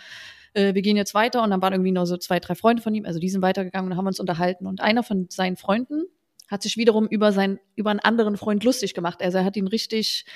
[0.54, 2.94] äh, wir gehen jetzt weiter und dann waren irgendwie noch so zwei, drei Freunde von
[2.94, 6.04] ihm, also die sind weitergegangen und haben uns unterhalten und einer von seinen Freunden
[6.48, 9.22] hat sich wiederum über sein über einen anderen Freund lustig gemacht.
[9.22, 10.26] Also er hat ihn richtig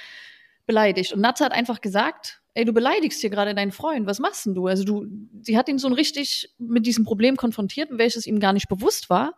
[0.66, 4.46] beleidigt und Natze hat einfach gesagt, ey, du beleidigst hier gerade deinen Freund, was machst
[4.46, 4.66] denn du?
[4.66, 5.06] Also du,
[5.42, 9.34] sie hat ihn so richtig mit diesem Problem konfrontiert, welches ihm gar nicht bewusst war.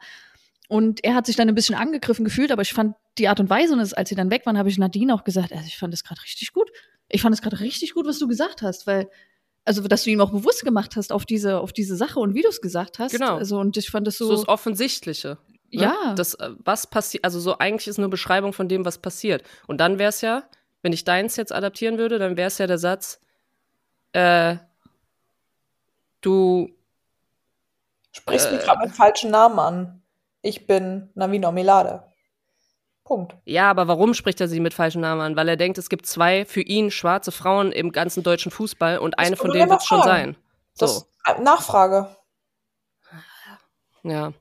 [0.69, 3.51] Und er hat sich dann ein bisschen angegriffen gefühlt, aber ich fand die Art und
[3.51, 5.93] Weise, und als sie dann weg waren, habe ich Nadine auch gesagt, also ich fand
[5.93, 6.71] das gerade richtig gut.
[7.09, 9.09] Ich fand es gerade richtig gut, was du gesagt hast, weil,
[9.65, 12.43] also, dass du ihm auch bewusst gemacht hast auf diese, auf diese Sache und wie
[12.43, 13.13] du es gesagt hast.
[13.13, 13.37] Genau.
[13.37, 14.37] Also, und ich fand das so, so.
[14.37, 15.39] das Offensichtliche.
[15.73, 15.83] Ne?
[15.83, 16.15] Ja.
[16.15, 19.43] Das, äh, was passiert, also so eigentlich ist nur Beschreibung von dem, was passiert.
[19.69, 20.45] Und dann wäre es ja,
[20.83, 23.21] wenn ich deins jetzt adaptieren würde, dann wäre es ja der Satz,
[24.13, 24.57] äh,
[26.21, 26.71] du,
[28.13, 28.53] Sprichst Äh.
[28.55, 30.03] mich gerade mit falschen Namen an.
[30.43, 32.03] Ich bin Navina Milade.
[33.11, 33.35] Punkt.
[33.45, 35.35] ja, aber warum spricht er sie mit falschen Namen an?
[35.35, 39.19] Weil er denkt, es gibt zwei für ihn schwarze Frauen im ganzen deutschen Fußball und
[39.19, 40.37] eine von denen wird es schon sein.
[40.75, 40.87] So,
[41.25, 42.15] Das Nachfrage.
[44.05, 44.33] ja.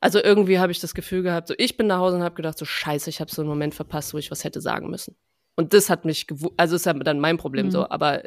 [0.00, 2.58] Also irgendwie habe ich das Gefühl gehabt, so ich bin nach Hause und habe gedacht,
[2.58, 5.16] so scheiße, ich habe so einen Moment verpasst, wo ich was hätte sagen müssen.
[5.54, 7.70] Und das hat mich, also ist ja dann mein Problem Mhm.
[7.70, 8.22] so, aber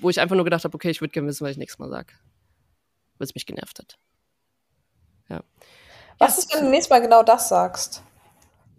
[0.00, 1.90] wo ich einfach nur gedacht habe, okay, ich würde gerne wissen, was ich nächstes Mal
[1.90, 2.12] sage.
[3.18, 3.98] Weil es mich genervt hat.
[6.18, 8.02] Was ist, wenn du nächstes Mal genau das sagst?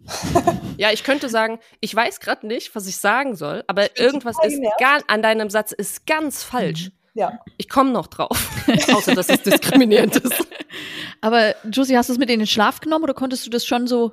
[0.78, 4.60] Ja, ich könnte sagen, ich weiß gerade nicht, was ich sagen soll, aber irgendwas ist
[4.78, 6.92] gar, an deinem Satz ist ganz falsch.
[7.14, 7.40] Ja.
[7.56, 8.48] Ich komme noch drauf.
[8.94, 10.46] Außer, dass es diskriminierend ist.
[11.20, 13.88] Aber Josie, hast du es mit in den Schlaf genommen oder konntest du das schon
[13.88, 14.12] so,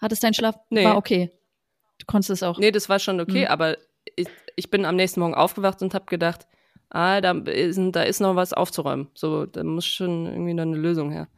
[0.00, 0.86] hattest dein Schlaf, Nee.
[0.86, 1.30] war okay?
[1.98, 2.58] Du konntest es auch.
[2.58, 3.48] Nee, das war schon okay, Mhm.
[3.50, 3.76] aber
[4.14, 6.46] ich, ich bin am nächsten Morgen aufgewacht und habe gedacht,
[6.88, 9.08] ah, da ist, da ist noch was aufzuräumen.
[9.12, 11.28] So, da muss schon irgendwie noch eine Lösung her.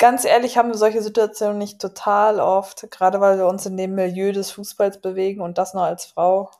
[0.00, 3.94] Ganz ehrlich haben wir solche Situationen nicht total oft, gerade weil wir uns in dem
[3.94, 6.50] Milieu des Fußballs bewegen und das noch als Frau.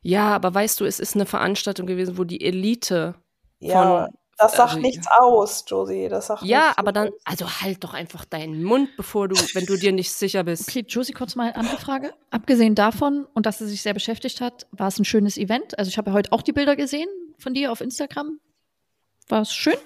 [0.00, 3.16] Ja, aber weißt du, es ist eine Veranstaltung gewesen, wo die Elite
[3.58, 6.08] Ja, von das sagt also, nichts aus, Josie.
[6.08, 9.76] Das sagt Ja, aber dann, also halt doch einfach deinen Mund, bevor du, wenn du
[9.76, 10.66] dir nicht sicher bist.
[10.66, 12.14] Okay, Josie, kurz mal eine andere Frage.
[12.30, 15.78] Abgesehen davon und dass sie sich sehr beschäftigt hat, war es ein schönes Event.
[15.78, 18.40] Also ich habe ja heute auch die Bilder gesehen von dir auf Instagram.
[19.28, 19.76] War es schön?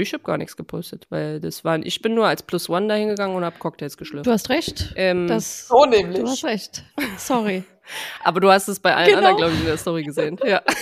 [0.00, 3.08] Ich habe gar nichts gepostet, weil das waren, ich bin nur als Plus One dahin
[3.08, 4.26] gegangen und habe Cocktails geschlürft.
[4.26, 4.92] Du hast recht.
[4.96, 6.22] Ähm, Das, So du nämlich.
[6.22, 6.84] hast recht.
[7.16, 7.64] Sorry.
[8.24, 9.18] aber du hast es bei allen Genau.
[9.18, 10.38] anderen, glaube ich, in der Story gesehen.
[10.44, 10.62] Ja.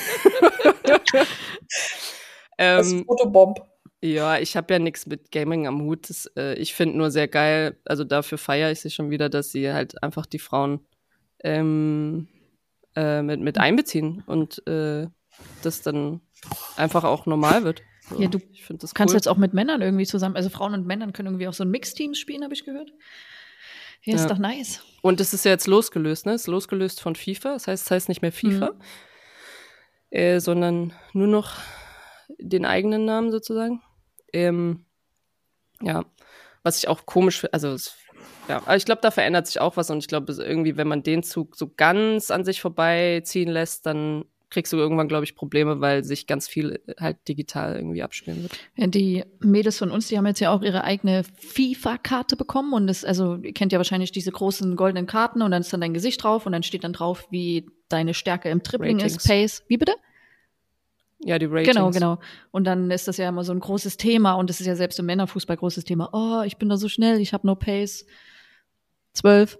[2.58, 3.58] Das ähm, Fotobomb.
[4.02, 6.08] Ja, ich habe ja nichts mit Gaming am Hut.
[6.08, 9.50] Das, äh, ich finde nur sehr geil, also dafür feiere ich sie schon wieder, dass
[9.52, 10.86] sie halt einfach die Frauen
[11.42, 12.28] ähm,
[12.94, 15.06] äh, mit, mit einbeziehen und äh,
[15.62, 16.20] das dann
[16.76, 17.82] einfach auch normal wird.
[18.08, 18.38] So, Ja, du
[18.78, 19.16] das Kannst cool.
[19.16, 21.70] jetzt auch mit Männern irgendwie zusammen, also Frauen und Männern können irgendwie auch so ein
[21.70, 22.92] Mixteams spielen, habe ich gehört.
[24.02, 24.28] Ja, ist Ja.
[24.28, 24.82] doch nice.
[25.02, 26.34] Und das ist ja jetzt losgelöst, ne?
[26.34, 27.54] Ist losgelöst von FIFA.
[27.54, 28.80] Das heißt, es heißt nicht mehr FIFA, Mhm.
[30.10, 31.52] äh, sondern nur noch
[32.38, 33.82] den eigenen Namen sozusagen.
[34.32, 34.84] Ähm,
[35.82, 36.04] ja,
[36.62, 37.96] was ich auch komisch finde, also es,
[38.48, 40.88] ja, aber ich glaube, da verändert sich auch was und ich glaube, es- irgendwie, wenn
[40.88, 45.34] man den Zug so ganz an sich vorbeiziehen lässt, dann kriegst du irgendwann, glaube ich,
[45.34, 48.52] Probleme, weil sich ganz viel halt digital irgendwie abspielen wird.
[48.76, 52.86] Ja, die Mädels von uns, die haben jetzt ja auch ihre eigene FIFA-Karte bekommen und
[52.86, 55.94] das, also ihr kennt ja wahrscheinlich diese großen goldenen Karten und dann ist dann dein
[55.94, 59.16] Gesicht drauf und dann steht dann drauf, wie deine Stärke im Ratings.
[59.16, 59.64] ist, Pace.
[59.68, 59.94] Wie bitte?
[61.20, 61.74] Ja, die Ratings.
[61.74, 62.18] Genau, genau.
[62.52, 64.98] Und dann ist das ja immer so ein großes Thema und das ist ja selbst
[64.98, 66.10] im Männerfußball großes Thema.
[66.12, 68.06] Oh, ich bin da so schnell, ich habe nur Pace.
[69.12, 69.58] Zwölf.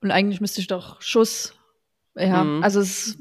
[0.00, 1.54] Und eigentlich müsste ich doch Schuss.
[2.16, 2.62] Ja, Mhm.
[2.62, 3.18] also es ist,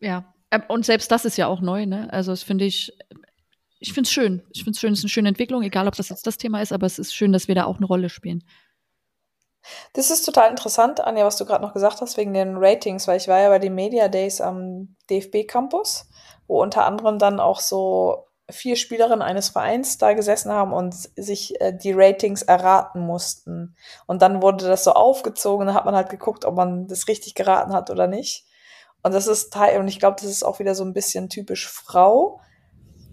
[0.00, 0.32] ja.
[0.68, 2.12] Und selbst das ist ja auch neu, ne?
[2.12, 2.92] Also das finde ich,
[3.78, 4.42] ich finde es schön.
[4.52, 6.60] Ich finde es schön, es ist eine schöne Entwicklung, egal ob das jetzt das Thema
[6.60, 8.44] ist, aber es ist schön, dass wir da auch eine Rolle spielen.
[9.92, 13.16] Das ist total interessant, Anja, was du gerade noch gesagt hast, wegen den Ratings, weil
[13.18, 16.08] ich war ja bei den Media Days am DFB Campus,
[16.48, 21.60] wo unter anderem dann auch so vier Spielerinnen eines Vereins da gesessen haben und sich
[21.60, 23.76] äh, die Ratings erraten mussten.
[24.06, 27.34] Und dann wurde das so aufgezogen, dann hat man halt geguckt, ob man das richtig
[27.34, 28.46] geraten hat oder nicht.
[29.02, 31.68] Und das ist Teil, und ich glaube, das ist auch wieder so ein bisschen typisch
[31.68, 32.40] Frau.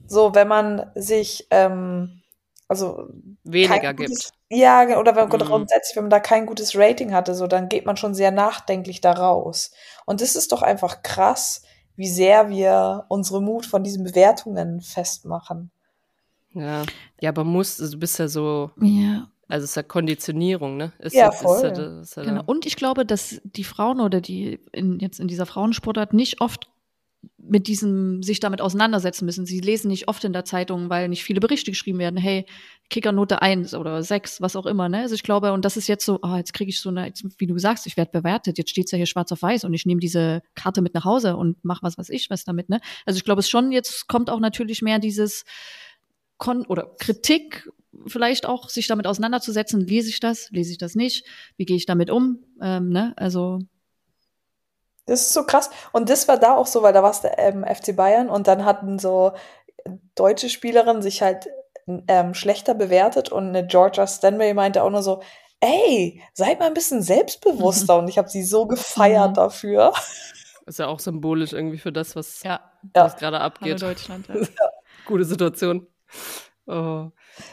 [0.07, 2.21] So, wenn man sich, ähm,
[2.67, 3.07] also
[3.43, 4.09] Weniger kein gibt.
[4.09, 5.29] gutes, ja, oder wenn Mhm.
[5.29, 9.01] grundsätzlich, wenn man da kein gutes Rating hatte, so, dann geht man schon sehr nachdenklich
[9.01, 9.71] da raus.
[10.05, 11.63] Und das ist doch einfach krass,
[11.99, 15.69] wie sehr wir unsere Mut von diesen Bewertungen festmachen.
[16.53, 16.83] Ja.
[17.19, 20.93] Ja, aber muss, also du bist ja so, Ja, also es ist ja Konditionierung, ne?
[20.99, 21.61] Ist Ja, ist voll.
[21.61, 22.43] ja, ist ja Genau.
[22.45, 26.69] Und ich glaube, dass die Frauen oder die in, jetzt in dieser Frauensportart nicht oft
[27.49, 29.45] mit diesem, sich damit auseinandersetzen müssen.
[29.45, 32.45] Sie lesen nicht oft in der Zeitung, weil nicht viele Berichte geschrieben werden, hey,
[32.89, 34.99] Kickernote 1 oder 6, was auch immer, ne?
[34.99, 37.23] Also ich glaube, und das ist jetzt so, ah, jetzt kriege ich so eine, jetzt,
[37.37, 39.85] wie du sagst, ich werde bewertet, jetzt steht's ja hier schwarz auf weiß und ich
[39.85, 42.79] nehme diese Karte mit nach Hause und mach was weiß ich was damit, ne?
[43.05, 45.43] Also ich glaube es schon, jetzt kommt auch natürlich mehr dieses
[46.37, 47.69] Kon oder Kritik,
[48.07, 51.25] vielleicht auch sich damit auseinanderzusetzen, lese ich das, lese ich das nicht,
[51.57, 53.13] wie gehe ich damit um, ähm, ne?
[53.17, 53.59] Also
[55.09, 55.69] Das ist so krass.
[55.91, 58.47] Und das war da auch so, weil da war es der ähm, FC Bayern und
[58.47, 59.33] dann hatten so
[60.15, 61.47] deutsche Spielerinnen sich halt
[62.07, 65.21] ähm, schlechter bewertet und eine Georgia Stanway meinte auch nur so,
[65.61, 67.97] ey, seid mal ein bisschen selbstbewusster.
[67.99, 69.33] Und ich habe sie so gefeiert Mhm.
[69.33, 69.93] dafür.
[70.65, 72.59] Ist ja auch symbolisch irgendwie für das, was, ja,
[72.95, 73.03] Ja.
[73.05, 73.81] was gerade hallo abgeht.
[73.81, 74.27] Deutschland.
[74.29, 74.45] Ja.
[75.05, 75.87] Gute Situation.
[76.67, 77.07] Oh.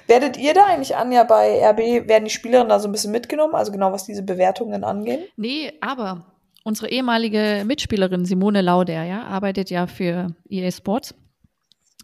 [0.07, 3.55] Werdet ihr da eigentlich, Anja, bei RB, werden die Spielerinnen da so ein bisschen mitgenommen?
[3.55, 5.25] Also genau, was diese Bewertungen angehen?
[5.37, 6.27] Nee, aber
[6.67, 11.15] unsere ehemalige Mitspielerin Simone Lauder, ja, arbeitet ja für EA Sports.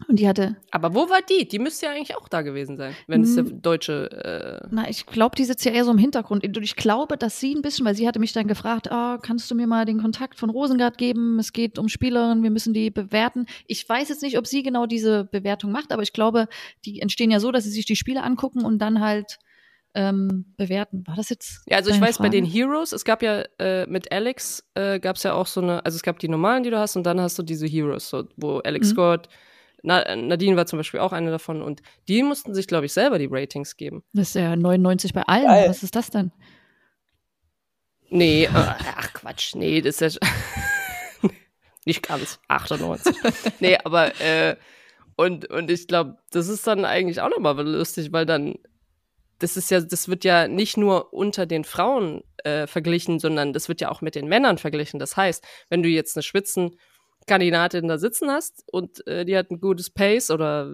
[0.07, 1.47] Und die hatte, Aber wo war die?
[1.47, 3.61] Die müsste ja eigentlich auch da gewesen sein, wenn es der Hm.
[3.61, 4.61] deutsche.
[4.63, 6.43] Äh, na, ich glaube, die sitzt ja eher so im Hintergrund.
[6.45, 9.51] Und ich glaube, dass sie ein bisschen, weil sie hatte mich dann gefragt, ah, kannst
[9.51, 11.37] du mir mal den Kontakt von Rosengard geben?
[11.39, 13.45] Es geht um Spielerinnen, wir müssen die bewerten.
[13.67, 16.47] Ich weiß jetzt nicht, ob sie genau diese Bewertung macht, aber ich glaube,
[16.85, 19.37] die entstehen ja so, dass sie sich die Spiele angucken und dann halt
[19.95, 21.03] ähm, bewerten.
[21.07, 21.61] War das jetzt?
[21.67, 22.31] ja, also ich weiß bei Frage?
[22.41, 25.85] den Heroes, es gab ja äh, mit Alex, äh, gab es ja auch so eine,
[25.85, 28.23] also es gab die normalen, die du hast, und dann hast du diese Heroes, so,
[28.37, 28.91] wo Alex Mhm.
[28.93, 29.29] scored.
[29.85, 33.19] Na, Nadine war zum Beispiel auch eine davon und die mussten sich, glaube ich, selber
[33.19, 34.01] die Ratings geben.
[34.13, 35.45] Das ist ja 99 bei allen.
[35.45, 35.69] Geil.
[35.69, 36.31] Was ist das denn?
[38.09, 40.27] Nee, äh, ach Quatsch, nee, das ist ja
[41.85, 43.15] nicht ganz 98.
[43.59, 44.55] nee, aber äh,
[45.15, 48.55] und, und ich glaube, das ist dann eigentlich auch nochmal lustig, weil dann
[49.43, 53.67] das ist ja, das wird ja nicht nur unter den Frauen äh, verglichen, sondern das
[53.67, 54.99] wird ja auch mit den Männern verglichen.
[54.99, 59.59] Das heißt, wenn du jetzt eine Spitzenkandidatin da sitzen hast und äh, die hat ein
[59.59, 60.71] gutes Pace oder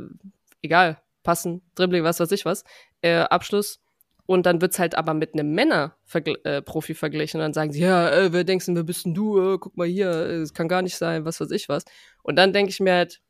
[0.61, 2.63] egal, passen, Dribbling, was weiß ich was,
[3.01, 3.81] äh, Abschluss,
[4.27, 7.39] und dann wird's halt aber mit einem Männer-Profi äh, verglichen.
[7.39, 9.39] Und dann sagen sie, ja, äh, wer denkst du, wer bist denn du?
[9.39, 11.83] Äh, guck mal hier, äh, es kann gar nicht sein, was weiß ich was.
[12.21, 13.21] Und dann denke ich mir halt,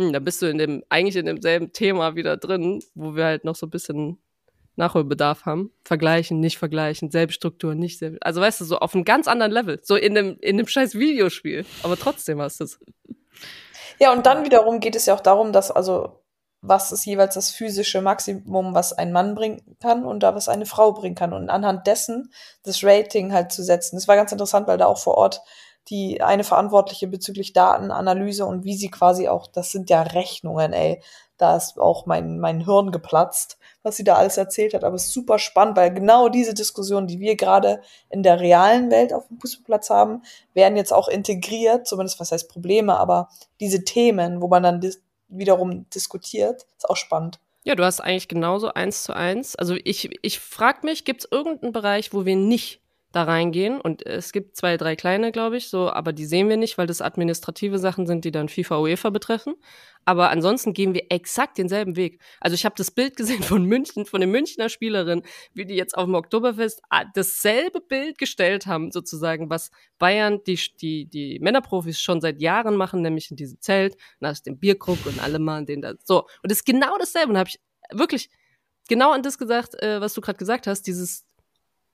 [0.00, 3.44] hm, da bist du in dem, eigentlich in demselben Thema wieder drin, wo wir halt
[3.44, 4.18] noch so ein bisschen
[4.76, 5.72] Nachholbedarf haben.
[5.84, 8.18] Vergleichen, nicht vergleichen, selbe Struktur, nicht selbe.
[8.20, 9.80] Also weißt du, so auf einem ganz anderen Level.
[9.82, 11.64] So in dem, in dem scheiß Videospiel.
[11.82, 12.78] Aber trotzdem hast du es.
[13.98, 16.20] Ja, und dann wiederum geht es ja auch darum, dass, also
[16.62, 20.66] was ist jeweils das physische Maximum, was ein Mann bringen kann und da was eine
[20.66, 21.32] Frau bringen kann.
[21.32, 23.96] Und anhand dessen das Rating halt zu setzen.
[23.96, 25.40] Das war ganz interessant, weil da auch vor Ort
[25.88, 31.02] die eine Verantwortliche bezüglich Datenanalyse und wie sie quasi auch, das sind ja Rechnungen, ey.
[31.40, 34.84] Da ist auch mein, mein Hirn geplatzt, was sie da alles erzählt hat.
[34.84, 38.90] Aber es ist super spannend, weil genau diese Diskussion, die wir gerade in der realen
[38.90, 40.22] Welt auf dem Fußballplatz haben,
[40.52, 44.80] werden jetzt auch integriert, zumindest was heißt Probleme, aber diese Themen, wo man dann
[45.28, 46.66] wiederum diskutiert.
[46.76, 47.40] Ist auch spannend.
[47.62, 49.54] Ja, du hast eigentlich genauso eins zu eins.
[49.56, 52.79] Also ich, ich frage mich, gibt es irgendeinen Bereich, wo wir nicht
[53.12, 53.80] da reingehen?
[53.80, 56.86] Und es gibt zwei, drei kleine, glaube ich, so, aber die sehen wir nicht, weil
[56.86, 59.54] das administrative Sachen sind, die dann FIFA UEFA betreffen.
[60.04, 62.20] Aber ansonsten gehen wir exakt denselben Weg.
[62.40, 65.96] Also ich habe das Bild gesehen von München, von den Münchner Spielerinnen, wie die jetzt
[65.96, 72.00] auf dem Oktoberfest ah, dasselbe Bild gestellt haben, sozusagen, was Bayern, die, die, die Männerprofis
[72.00, 75.82] schon seit Jahren machen, nämlich in diesem Zelt, nach dem Bierkrug und alle machen den
[75.82, 75.94] da.
[76.04, 76.26] So.
[76.42, 77.32] Und es ist genau dasselbe.
[77.32, 77.60] Und habe ich
[77.92, 78.30] wirklich
[78.88, 81.24] genau an das gesagt, äh, was du gerade gesagt hast, dieses,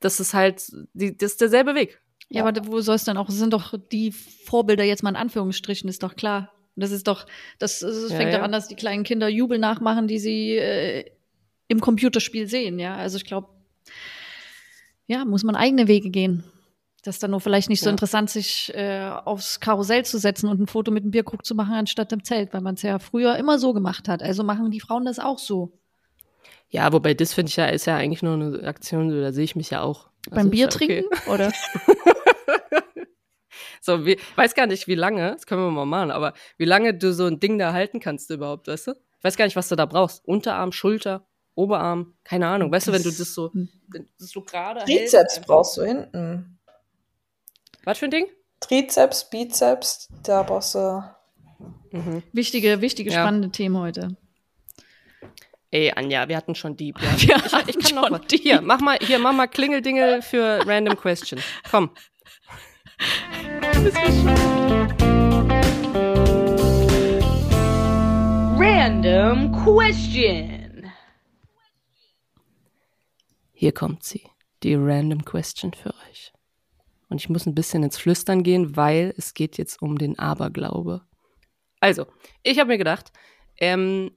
[0.00, 2.00] das ist halt, die, das ist derselbe Weg.
[2.28, 3.30] Ja, ja, aber wo soll es dann auch?
[3.30, 6.52] Sind doch die Vorbilder jetzt mal in Anführungsstrichen, ist doch klar.
[6.74, 7.26] Das ist doch,
[7.58, 8.42] das, das fängt ja, ja.
[8.42, 11.10] an, dass die kleinen Kinder Jubel nachmachen, die sie äh,
[11.68, 12.96] im Computerspiel sehen, ja.
[12.96, 13.48] Also ich glaube,
[15.06, 16.44] ja, muss man eigene Wege gehen.
[17.02, 20.60] Das ist dann nur vielleicht nicht so interessant, sich äh, aufs Karussell zu setzen und
[20.60, 23.36] ein Foto mit einem Bierkrug zu machen, anstatt im Zelt, weil man es ja früher
[23.36, 24.24] immer so gemacht hat.
[24.24, 25.78] Also machen die Frauen das auch so.
[26.76, 29.56] Ja, wobei das finde ich ja, ist ja eigentlich nur eine Aktion, da sehe ich
[29.56, 30.10] mich ja auch.
[30.26, 30.86] Also Beim Bier ja okay.
[31.08, 31.50] trinken, oder?
[33.80, 36.92] So, wie, weiß gar nicht, wie lange, das können wir mal machen, aber wie lange
[36.92, 38.90] du so ein Ding da halten kannst überhaupt, weißt du?
[38.90, 40.22] Ich weiß gar nicht, was du da brauchst.
[40.26, 42.70] Unterarm, Schulter, Oberarm, keine Ahnung.
[42.70, 43.50] Weißt du, wenn du das so,
[44.18, 46.58] das so gerade Trizeps brauchst du hinten.
[47.84, 48.26] Was für ein Ding?
[48.60, 51.02] Trizeps, Bizeps, da brauchst du.
[51.92, 52.22] Mhm.
[52.32, 53.20] Wichtige, wichtige, ja.
[53.22, 54.16] spannende Themen heute.
[55.72, 56.96] Ey, Anja, wir hatten schon Dieb.
[57.00, 57.36] Ja.
[57.66, 58.20] Ich, ich, kann noch mal.
[58.20, 58.40] Deep.
[58.40, 61.40] Hier, mach mal, hier, mach mal Klingeldingel für Random Question.
[61.68, 61.90] Komm.
[68.56, 70.92] Random Question.
[73.52, 74.22] Hier kommt sie,
[74.62, 76.32] die Random Question für euch.
[77.08, 81.02] Und ich muss ein bisschen ins Flüstern gehen, weil es geht jetzt um den Aberglaube.
[81.80, 82.06] Also,
[82.44, 83.12] ich habe mir gedacht,
[83.58, 84.12] ähm,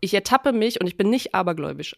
[0.00, 1.96] ich ertappe mich und ich bin nicht abergläubisch,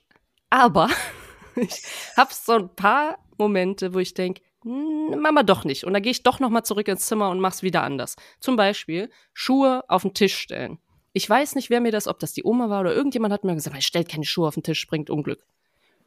[0.50, 0.88] aber
[1.56, 1.82] ich
[2.16, 5.84] habe so ein paar Momente, wo ich denke, Mama doch nicht.
[5.84, 8.14] Und dann gehe ich doch noch mal zurück ins Zimmer und mach's wieder anders.
[8.38, 10.78] Zum Beispiel Schuhe auf den Tisch stellen.
[11.12, 13.54] Ich weiß nicht, wer mir das, ob das die Oma war oder irgendjemand hat mir
[13.54, 15.44] gesagt, stellt keine Schuhe auf den Tisch, bringt Unglück.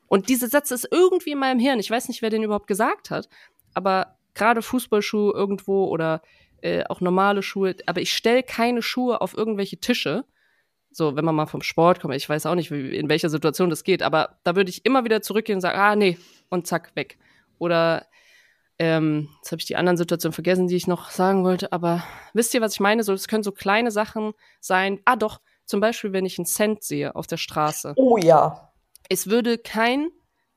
[0.08, 1.80] Und diese Sätze ist irgendwie in meinem Hirn.
[1.80, 3.28] Ich weiß nicht, wer den überhaupt gesagt hat,
[3.74, 6.22] aber gerade Fußballschuhe irgendwo oder
[6.62, 10.26] äh, auch normale Schuhe, aber ich stelle keine Schuhe auf irgendwelche Tische.
[10.98, 13.70] So, wenn man mal vom Sport kommt, ich weiß auch nicht, wie, in welcher Situation
[13.70, 16.96] das geht, aber da würde ich immer wieder zurückgehen und sagen, ah nee, und zack,
[16.96, 17.18] weg.
[17.60, 18.06] Oder
[18.80, 22.54] ähm, jetzt habe ich die anderen Situationen vergessen, die ich noch sagen wollte, aber wisst
[22.54, 23.04] ihr, was ich meine?
[23.04, 24.32] So, es können so kleine Sachen
[24.62, 25.02] sein.
[25.04, 27.92] Ah, doch, zum Beispiel, wenn ich einen Cent sehe auf der Straße.
[27.98, 28.72] Oh ja.
[29.10, 30.12] Es würde kein,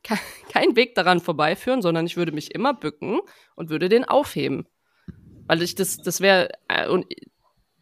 [0.04, 0.20] kein,
[0.52, 3.18] kein Weg daran vorbeiführen, sondern ich würde mich immer bücken
[3.56, 4.68] und würde den aufheben.
[5.48, 7.06] Weil ich das, das wäre, äh, und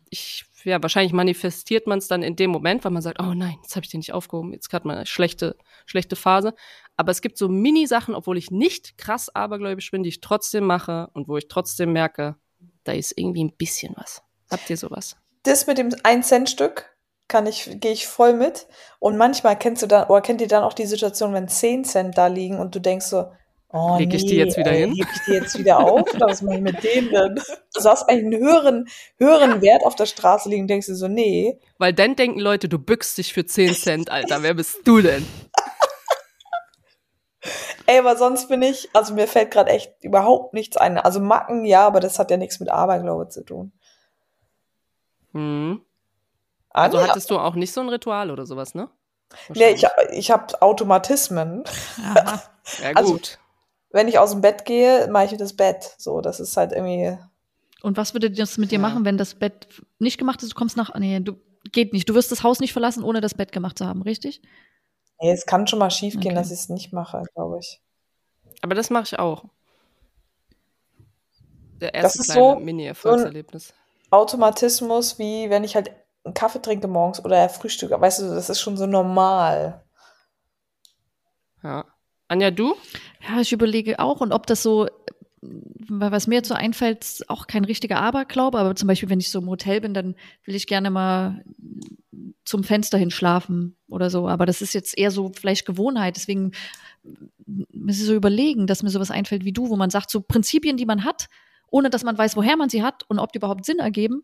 [0.09, 3.57] ich, ja, wahrscheinlich manifestiert man es dann in dem Moment, weil man sagt, oh nein,
[3.63, 6.55] jetzt habe ich den nicht aufgehoben, jetzt hat man eine schlechte, schlechte Phase.
[6.97, 11.09] Aber es gibt so Mini-Sachen, obwohl ich nicht krass abergläubisch bin, die ich trotzdem mache
[11.13, 12.37] und wo ich trotzdem merke,
[12.85, 14.23] da ist irgendwie ein bisschen was.
[14.51, 15.17] Habt ihr sowas?
[15.43, 16.97] Das mit dem 1-Cent-Stück
[17.29, 18.67] kann ich, gehe ich voll mit.
[18.99, 22.17] Und manchmal kennst du dann, oder kennt ihr dann auch die Situation, wenn 10 Cent
[22.17, 23.31] da liegen und du denkst so,
[23.69, 24.95] Oh, leg ich nee, die jetzt wieder ey, hin?
[24.95, 26.15] Leg ich die jetzt wieder auf?
[26.15, 27.41] Oder was mache ich mit denen denn?
[27.75, 28.89] Du hast eigentlich einen höheren,
[29.19, 31.59] höheren Wert auf der Straße liegen, denkst du so, nee.
[31.79, 34.43] Weil dann denken Leute, du bückst dich für 10 Cent, Alter.
[34.43, 35.27] Wer bist du denn?
[37.87, 40.99] Ey, aber sonst bin ich, also mir fällt gerade echt überhaupt nichts ein.
[40.99, 43.73] Also Macken, ja, aber das hat ja nichts mit Aberglaube zu tun.
[45.33, 45.83] Hm.
[46.71, 48.91] Also hattest du auch nicht so ein Ritual oder sowas, ne?
[49.49, 51.65] Nee, ich, ich habe Automatismen.
[52.03, 52.43] Aha.
[52.83, 53.39] Ja, also- gut.
[53.91, 55.95] Wenn ich aus dem Bett gehe, mache ich das Bett.
[55.99, 57.17] So, das ist halt irgendwie.
[57.83, 58.81] Und was würde das mit dir Ja.
[58.83, 59.69] machen, wenn das Bett
[59.99, 60.53] nicht gemacht ist?
[60.53, 60.95] Du kommst nach.
[60.99, 61.35] Nee, du
[61.73, 62.09] geht nicht.
[62.09, 64.43] Du wirst das Haus nicht verlassen, ohne das Bett gemacht zu haben, richtig?
[65.21, 66.35] Nee, es kann schon mal schief gehen, Okay.
[66.35, 67.81] dass ich es nicht mache, glaube ich.
[68.63, 69.45] Aber das mache ich auch.
[71.81, 73.75] Der Das erste ist kleine so- Mini-Erfolgserlebnis.
[74.11, 75.91] Automatismus, wie wenn ich halt
[76.25, 77.91] einen Kaffee trinke morgens oder Frühstück.
[77.91, 79.85] Weißt du, das ist schon so normal.
[81.63, 81.85] Ja.
[82.29, 82.75] Anja, du?
[83.27, 84.21] Ja, ich überlege auch.
[84.21, 84.89] Und ob das so,
[85.41, 89.31] was mir jetzt so einfällt, ist auch kein richtiger Aberglaube, aber zum Beispiel, wenn ich
[89.31, 90.15] so im Hotel bin, dann
[90.45, 91.45] will ich gerne mal
[92.45, 94.29] zum Fenster hin schlafen oder so.
[94.29, 96.17] Aber das ist jetzt eher so vielleicht Gewohnheit.
[96.17, 96.53] Deswegen
[97.73, 100.77] muss ich so überlegen, dass mir sowas einfällt wie du, wo man sagt, so Prinzipien,
[100.77, 101.29] die man hat,
[101.69, 104.23] ohne dass man weiß, woher man sie hat und ob die überhaupt Sinn ergeben.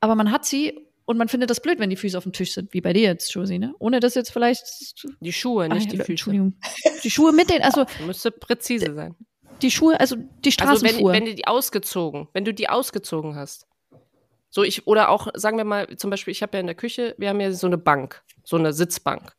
[0.00, 2.54] Aber man hat sie und man findet das blöd, wenn die Füße auf dem Tisch
[2.54, 3.74] sind, wie bei dir jetzt, Josie, ne?
[3.78, 4.64] Ohne das jetzt vielleicht.
[5.20, 6.10] Die Schuhe, nicht Ah, die Füße.
[6.12, 6.54] Entschuldigung.
[7.02, 9.14] Die Schuhe mit den, also Müsste präzise sein.
[9.62, 10.22] die Schuhe, also die
[10.58, 11.12] Also wenn, Straßenschuhe.
[11.12, 13.66] wenn du die ausgezogen, wenn du die ausgezogen hast.
[14.50, 17.14] So ich, oder auch, sagen wir mal, zum Beispiel, ich habe ja in der Küche,
[17.18, 19.32] wir haben ja so eine Bank, so eine Sitzbank.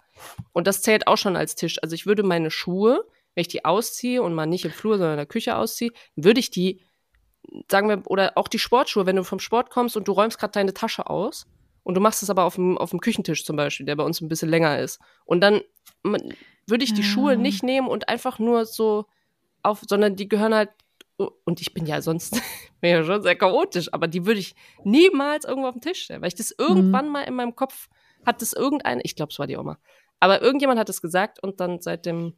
[0.52, 1.78] Und das zählt auch schon als Tisch.
[1.82, 5.14] Also ich würde meine Schuhe, wenn ich die ausziehe und mal nicht im Flur, sondern
[5.14, 6.82] in der Küche ausziehe, würde ich die,
[7.72, 10.52] sagen wir, oder auch die Sportschuhe, wenn du vom Sport kommst und du räumst gerade
[10.52, 11.48] deine Tasche aus
[11.86, 14.20] und du machst es aber auf dem, auf dem Küchentisch zum Beispiel, der bei uns
[14.20, 15.00] ein bisschen länger ist.
[15.24, 15.62] Und dann
[16.04, 17.08] würde ich die Ja.
[17.08, 19.06] Schuhe nicht nehmen und einfach nur so
[19.62, 20.72] auf, sondern die gehören halt,
[21.18, 22.34] und ich bin ja sonst
[22.82, 26.22] bin ja schon sehr chaotisch, aber die würde ich niemals irgendwo auf den Tisch stellen,
[26.22, 27.88] weil ich das irgendwann mal in meinem Kopf
[28.26, 29.78] hat das irgendein, ich glaube, es war die Oma,
[30.20, 32.34] aber irgendjemand hat es gesagt und dann seitdem,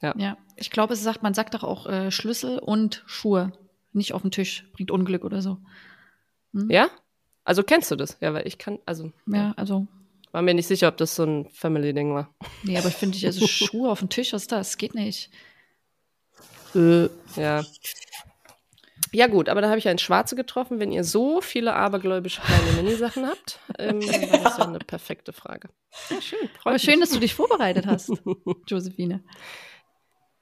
[0.00, 0.14] ja,
[0.56, 3.52] ich glaube, es sagt, man sagt doch auch äh, Schlüssel und Schuhe
[3.92, 5.58] nicht auf den Tisch, bringt Unglück oder so.
[6.54, 6.70] Hm?
[6.70, 6.88] ja?
[7.44, 8.16] Also kennst du das?
[8.20, 9.86] Ja, weil ich kann, also Ja, also,
[10.32, 12.34] war mir nicht sicher, ob das so ein Family-Ding war.
[12.62, 14.78] nee, aber ich finde, ich, also Schuhe auf dem Tisch, was ist das?
[14.78, 15.30] Geht nicht.
[17.36, 17.62] Ja.
[19.12, 20.80] Ja gut, aber da habe ich einen Schwarze getroffen.
[20.80, 25.32] Wenn ihr so viele abergläubische kleine Minisachen habt, ähm, dann war das ja eine perfekte
[25.32, 25.68] Frage.
[26.10, 26.48] Ja, schön.
[26.64, 28.10] Aber schön, dass du dich vorbereitet hast,
[28.66, 29.22] Josephine.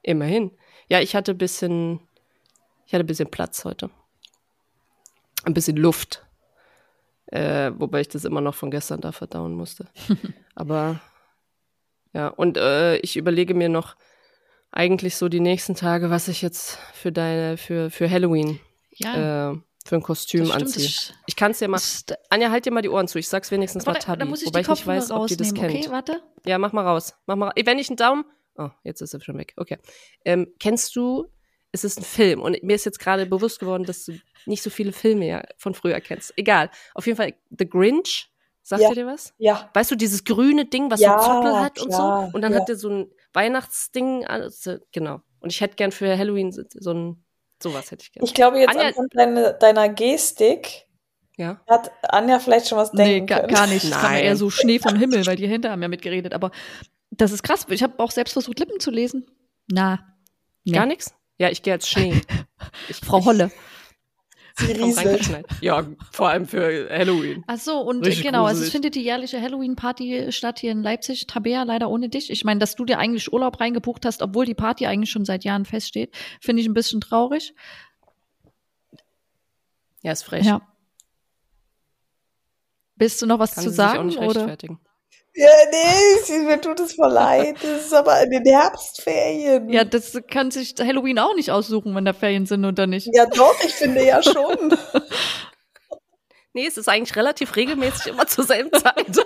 [0.01, 0.51] Immerhin.
[0.89, 1.99] Ja, ich hatte ein bisschen,
[2.87, 3.91] ich hatte ein bisschen Platz heute.
[5.43, 6.25] Ein bisschen Luft.
[7.33, 9.87] Äh, wobei ich das immer noch von gestern da verdauen musste.
[10.55, 10.99] Aber
[12.13, 13.95] ja, und äh, ich überlege mir noch
[14.71, 18.59] eigentlich so die nächsten Tage, was ich jetzt für deine, für, für Halloween
[18.91, 20.61] Ja, äh, für ein Kostüm stimmt.
[20.61, 20.87] anziehe.
[21.25, 21.81] Ich kann es dir mal.
[22.29, 23.17] Anja, halt dir mal die Ohren zu.
[23.17, 24.19] Ich sag's wenigstens mal Tabi.
[24.19, 25.73] da muss ich wobei ich nicht weiß, ob die das kennt.
[25.75, 26.21] Okay, warte.
[26.45, 27.15] Ja, mach mal raus.
[27.25, 27.51] Mach mal.
[27.65, 28.25] Wenn ich einen Daumen.
[28.57, 29.53] Oh, jetzt ist er schon weg.
[29.57, 29.79] Okay.
[30.23, 31.25] Ähm, kennst du?
[31.73, 34.13] Es ist ein Film und mir ist jetzt gerade bewusst geworden, dass du
[34.45, 36.31] nicht so viele Filme ja von früher kennst.
[36.37, 36.69] Egal.
[36.93, 38.29] Auf jeden Fall The Grinch.
[38.65, 38.89] Sagt Ja.
[38.89, 39.33] ihr dir was?
[39.39, 42.35] Ja, Weißt du, dieses grüne Ding, was Ja, so Zottel hat und klar, so?
[42.35, 42.61] Und dann ja.
[42.61, 44.25] hat er so ein Weihnachtsding.
[44.25, 45.19] Also, genau.
[45.41, 47.23] Und ich hätte gern für Halloween so so ein.
[47.61, 48.23] Sowas hätte ich gern.
[48.25, 50.85] ich glaube jetzt Anja- anhand deiner, deiner Gestik
[51.37, 51.61] ja.
[51.67, 53.53] hat Anja vielleicht schon was Nee, denken gar, können.
[53.53, 53.85] gar nicht.
[53.91, 54.23] Das Nein.
[54.25, 56.33] eher so Schnee vom Himmel, weil die hinter haben ja mitgeredet.
[56.33, 56.51] Aber
[57.11, 57.65] das ist krass.
[57.69, 59.25] Ich habe auch selbst versucht, Lippen zu lesen.
[59.67, 59.99] Na,
[60.65, 60.73] nee.
[60.73, 61.13] Gar nichts?
[61.37, 62.21] Ja, ich gehe als Schnee.
[62.87, 63.51] Ich, Frau Holle.
[65.61, 67.43] Ja, vor allem für Halloween.
[67.47, 68.67] Ach so, und Richtig genau, also gruselig.
[68.67, 71.25] es findet die jährliche Halloween-Party statt hier in Leipzig.
[71.25, 72.29] Tabea, leider ohne dich.
[72.29, 75.43] Ich meine, dass du dir eigentlich Urlaub reingebucht hast, obwohl die Party eigentlich schon seit
[75.43, 77.55] Jahren feststeht, finde ich ein bisschen traurig.
[80.03, 80.45] Ja, ist frech.
[80.45, 80.61] Ja.
[82.95, 84.05] Willst du noch was Kann zu sie sich auch sagen?
[84.05, 84.57] nicht Oder?
[85.35, 87.55] Ja, nee, sie- mir tut es voll leid.
[87.61, 89.67] Das ist aber in den Herbstferien.
[89.69, 93.09] Ja, das kann sich Halloween auch nicht aussuchen, wenn da Ferien sind oder nicht.
[93.13, 94.77] Ja, doch, ich finde ja schon.
[96.55, 99.07] Nee, es ist eigentlich relativ regelmäßig immer zur selben Zeit.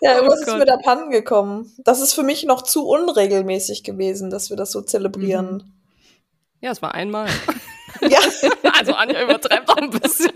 [0.00, 0.58] Ja, Oh irgendwas ist Gott.
[0.58, 1.72] mir da Pannen gekommen.
[1.78, 5.72] Das ist für mich noch zu unregelmäßig gewesen, dass wir das so zelebrieren.
[6.60, 7.28] ja, es war einmal.
[8.02, 8.18] Ja,
[8.78, 10.32] Also Anja übertreibt auch ein bisschen.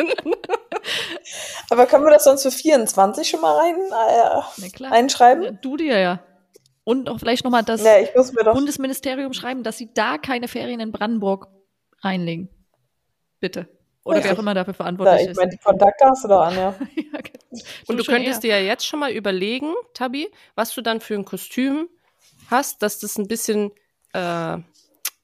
[1.71, 4.93] Aber können wir das sonst für 24 schon mal rein äh, Na klar.
[4.93, 5.45] einschreiben?
[5.45, 6.21] Ja, Du dir ja.
[6.85, 8.55] Und auch vielleicht nochmal das Ja, ich muss mir doch.
[8.55, 11.49] Bundesministerium schreiben, dass sie da keine Ferien in Brandenburg
[12.03, 12.49] reinlegen.
[13.41, 13.69] Bitte.
[14.05, 15.37] Oder Ja, wer auch ich- immer dafür Ja, verantwortlich ich ist.
[15.37, 16.75] meine, die Kontakte hast du doch an, ja.
[16.97, 17.33] Ja, okay.
[17.87, 18.57] Und du schon könntest eher.
[18.57, 21.89] dir ja jetzt schon mal überlegen, Tabi, was du dann für ein Kostüm
[22.51, 23.71] hast, dass das ein bisschen,
[24.15, 24.61] äh, äh,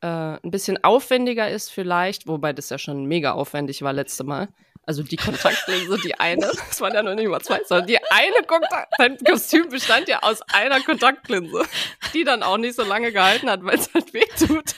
[0.02, 4.48] ein bisschen aufwendiger ist vielleicht, wobei das ja schon mega aufwendig war letzte Mal.
[4.86, 8.42] Also die Kontaktlinse, die eine, das waren ja noch nicht mal zwei, sondern die eine
[8.46, 11.64] Kontakt, dein Kostüm bestand ja aus einer Kontaktlinse,
[12.12, 14.76] die dann auch nicht so lange gehalten hat, weil es halt weh tut.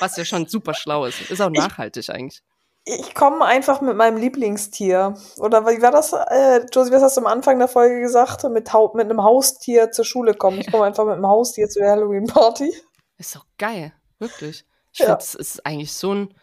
[0.00, 1.30] Was ja schon super schlau ist.
[1.30, 2.42] Ist auch nachhaltig eigentlich.
[2.84, 5.14] Ich komme einfach mit meinem Lieblingstier.
[5.38, 8.44] Oder wie war das, äh, Josie, was hast du am Anfang der Folge gesagt?
[8.44, 10.60] Mit, mit einem Haustier zur Schule kommen.
[10.60, 12.72] Ich komme einfach mit einem Haustier zur Halloween-Party.
[13.18, 14.64] Ist doch geil, wirklich.
[14.92, 15.06] Ich Ja.
[15.06, 16.34] finde, es ist eigentlich so ein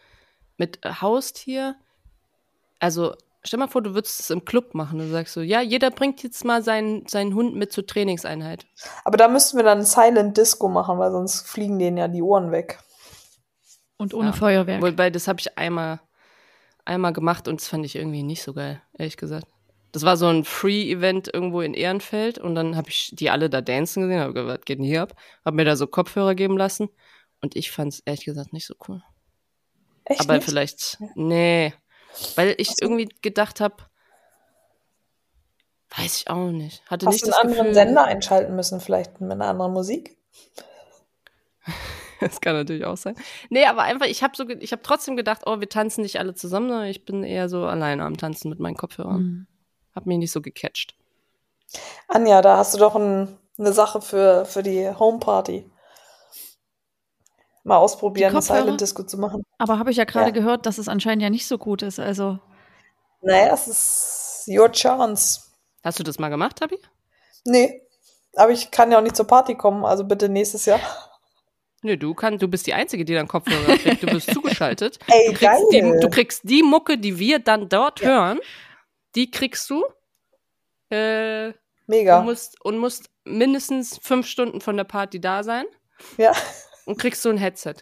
[0.56, 1.76] mit äh, Haustier.
[2.84, 4.98] Also, stell mal vor, du würdest es im Club machen.
[4.98, 8.66] Du sagst so, ja, jeder bringt jetzt mal seinen, seinen Hund mit zur Trainingseinheit.
[9.04, 12.20] Aber da müssten wir dann ein Silent Disco machen, weil sonst fliegen denen ja die
[12.20, 12.78] Ohren weg.
[13.96, 14.32] Und ohne Ja.
[14.34, 14.82] Feuerwerk.
[14.82, 15.98] Wobei, das habe ich einmal,
[16.84, 19.46] einmal gemacht und das fand ich irgendwie nicht so geil, ehrlich gesagt.
[19.92, 23.62] Das war so ein Free-Event irgendwo in Ehrenfeld und dann habe ich die alle da
[23.62, 25.14] dancen gesehen, habe gesagt, was geht denn hier ab?
[25.42, 26.90] Habe mir da so Kopfhörer geben lassen
[27.40, 29.02] und ich fand es ehrlich gesagt nicht so cool.
[30.04, 30.44] Echt Aber nicht?
[30.44, 31.72] vielleicht, nee,
[32.36, 32.74] weil ich so.
[32.80, 33.76] irgendwie gedacht habe,
[35.96, 36.82] weiß ich auch nicht.
[36.90, 40.16] Hatte Hast nicht einen anderen Gefühl, Sender einschalten müssen, vielleicht mit einer anderen Musik?
[42.20, 43.16] Das kann natürlich auch sein.
[43.50, 46.32] Nee, aber einfach, ich habe so, ich habe trotzdem gedacht, oh, wir tanzen nicht alle
[46.32, 49.22] zusammen, sondern ich bin eher so alleine am Tanzen mit meinen Kopfhörern.
[49.22, 49.46] Mhm.
[49.94, 50.94] Hab mich nicht so gecatcht.
[52.08, 55.70] Anja, da hast du doch ein, eine Sache für, für die Homeparty.
[57.64, 58.42] Mal ausprobieren, Die?
[58.42, 59.42] Silent Disco zu machen.
[59.58, 60.32] Aber habe ich ja gerade Ja.
[60.32, 61.98] gehört, dass es anscheinend ja nicht so gut ist.
[61.98, 62.38] Also,
[63.22, 65.40] Naja, es ist your chance.
[65.82, 66.78] Hast du das mal gemacht, Tabi?
[67.44, 67.82] Nee,
[68.36, 70.80] aber ich kann ja auch nicht zur Party kommen, also bitte nächstes Jahr.
[71.82, 74.02] Nö, du kann, du bist die Einzige, die dann Kopfhörer kriegt.
[74.02, 74.98] Du wirst zugeschaltet.
[75.06, 76.00] Ey, Du kriegst, die, geil.
[76.00, 78.08] du kriegst die Mucke, die wir dann dort Ja.
[78.08, 78.40] hören,
[79.14, 79.84] die kriegst du.
[80.90, 81.52] Äh,
[81.86, 82.18] Mega.
[82.20, 85.64] und, musst, und musst mindestens fünf Stunden von der Party da sein
[86.18, 86.32] Ja.
[86.86, 87.74] Und kriegst so ein Headset.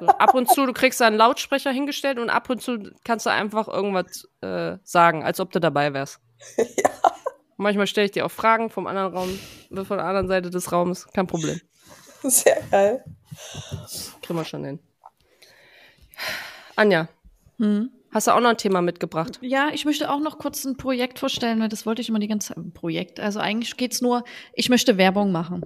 [0.00, 3.26] So, ab und zu, du kriegst da einen Lautsprecher hingestellt und ab und zu kannst
[3.26, 6.20] du einfach irgendwas äh, sagen, als ob du dabei wärst.
[6.58, 6.90] Ja.
[7.56, 9.38] Manchmal stelle ich dir auch Fragen vom anderen Raum,
[9.86, 11.06] von der anderen Seite des Raumes.
[11.12, 11.60] Kein Problem.
[12.24, 13.04] Sehr geil.
[14.22, 14.80] Kriegen wir schon hin.
[16.74, 17.08] Anja,
[17.58, 17.90] hm.
[18.10, 19.38] hast du auch noch ein Thema mitgebracht?
[19.42, 22.28] ja, ich möchte auch noch kurz ein Projekt vorstellen, weil das wollte ich immer die
[22.28, 22.56] ganze Zeit.
[22.56, 23.20] Ein Projekt.
[23.20, 25.64] Also eigentlich geht's nur, ich möchte Werbung machen.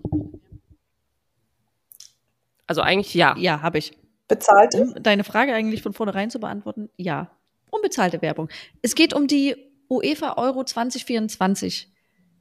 [2.66, 3.36] Also eigentlich ja.
[3.38, 3.92] Ja, habe ich.
[4.28, 4.82] Bezahlte?
[4.82, 7.30] Um deine Frage eigentlich von vornherein zu beantworten, ja.
[7.70, 8.48] Unbezahlte Werbung.
[8.82, 9.56] Es geht um die
[9.88, 11.92] UEFA Euro 2024.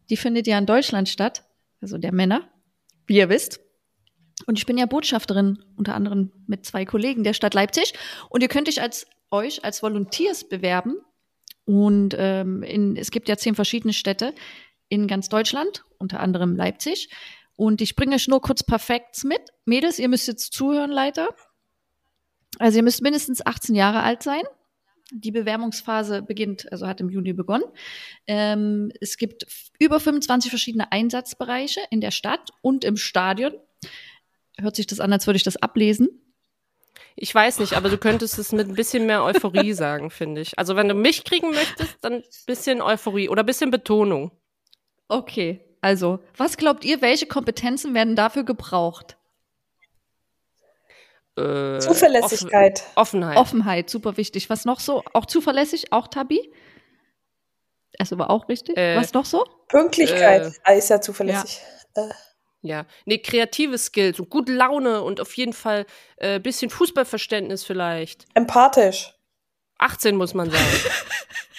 [0.09, 1.43] Die findet ja in Deutschland statt,
[1.81, 2.47] also der Männer,
[3.07, 3.59] wie ihr wisst.
[4.47, 7.93] Und ich bin ja Botschafterin, unter anderem mit zwei Kollegen der Stadt Leipzig.
[8.29, 10.97] Und ihr könnt euch als euch als Volunteers bewerben.
[11.65, 14.33] Und ähm, in, es gibt ja zehn verschiedene Städte
[14.87, 17.09] in ganz Deutschland, unter anderem Leipzig.
[17.55, 19.41] Und ich bringe euch nur kurz Perfekts mit.
[19.65, 21.29] Mädels, ihr müsst jetzt zuhören, Leiter.
[22.59, 24.43] Also ihr müsst mindestens 18 Jahre alt sein.
[25.11, 27.65] Die Bewerbungsphase beginnt, also hat im Juni begonnen.
[28.27, 29.45] Ähm, es gibt
[29.79, 33.53] über 25 verschiedene Einsatzbereiche in der Stadt und im Stadion.
[34.57, 36.09] Hört sich das an, als würde ich das ablesen.
[37.15, 40.57] Ich weiß nicht, aber du könntest es mit ein bisschen mehr Euphorie sagen, finde ich.
[40.57, 44.31] Also wenn du mich kriegen möchtest, dann ein bisschen Euphorie oder ein bisschen Betonung.
[45.07, 49.17] Okay, also, was glaubt ihr, welche Kompetenzen werden dafür gebraucht?
[51.37, 52.79] Äh, Zuverlässigkeit.
[52.95, 53.37] Offen Offenheit.
[53.37, 54.49] Offenheit, super wichtig.
[54.49, 55.03] Was noch so?
[55.13, 56.51] Auch zuverlässig, auch Tabi?
[57.99, 58.75] Das war auch richtig.
[58.75, 59.45] Äh, Was noch so?
[59.67, 60.47] Pünktlichkeit.
[60.47, 61.61] Äh, ah, ist ja zuverlässig.
[61.95, 62.09] Äh,
[62.63, 65.85] Ja, nee, kreative Skills und gute Laune und auf jeden Fall
[66.17, 68.25] äh, bisschen Fußballverständnis vielleicht.
[68.33, 69.13] empathisch.
[69.77, 70.63] 18 muss man sagen.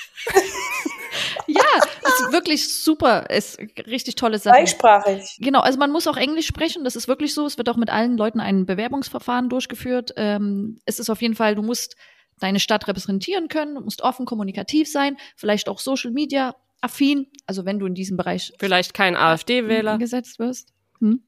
[1.57, 3.29] Ja, ist wirklich super.
[3.31, 4.57] Ist richtig tolle Sache.
[4.57, 5.39] Zweisprachig.
[5.41, 7.47] Genau, also man muss auch Englisch sprechen, das ist wirklich so.
[7.47, 10.13] Es wird auch mit allen Leuten ein Bewerbungsverfahren durchgeführt.
[10.17, 11.97] Ähm, es ist auf jeden Fall, du musst
[12.39, 17.65] deine Stadt repräsentieren können, du musst offen kommunikativ sein, vielleicht auch Social Media affin, also
[17.65, 19.93] wenn du in diesem Bereich Vielleicht kein AfD-Wähler.
[19.93, 20.73] eingesetzt wirst.
[21.01, 21.23] Hm?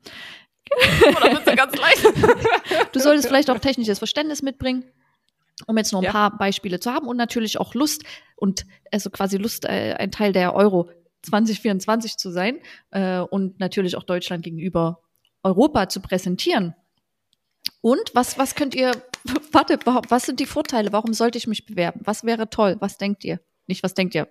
[1.17, 2.05] Oder wird ganz leicht.
[2.93, 4.85] Du solltest vielleicht auch technisches Verständnis mitbringen,
[5.67, 6.13] um jetzt noch ein Ja.
[6.13, 8.05] paar Beispiele zu haben und natürlich auch Lust
[8.37, 10.91] und also quasi Lust, äh, ein Teil der Euro
[11.23, 12.59] 2024 zu sein
[12.91, 15.01] äh, und natürlich auch Deutschland gegenüber
[15.43, 16.75] Europa zu präsentieren.
[17.81, 18.93] Und was, was könnt ihr,
[19.53, 20.93] warte, was sind die Vorteile?
[20.93, 22.01] Warum sollte ich mich bewerben?
[22.05, 22.77] Was wäre toll?
[22.81, 23.41] Was denkt ihr?
[23.67, 24.29] Nicht, was denkt ihr?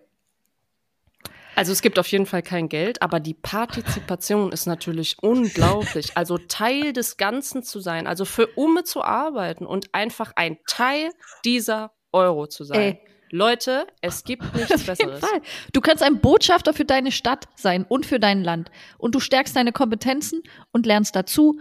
[1.57, 6.15] Also es gibt auf jeden Fall kein Geld, aber die Partizipation ist natürlich unglaublich.
[6.15, 11.09] Also Teil des Ganzen zu sein, also für Umme zu arbeiten und einfach ein Teil
[11.45, 12.79] dieser Euro zu sein.
[12.79, 13.01] Ey.
[13.31, 15.19] Leute, es gibt nichts Auf jeden Besseres.
[15.19, 15.41] Fall.
[15.73, 18.69] Du kannst ein Botschafter für deine Stadt sein und für dein Land.
[18.99, 21.59] Und du stärkst deine Kompetenzen und lernst dazu.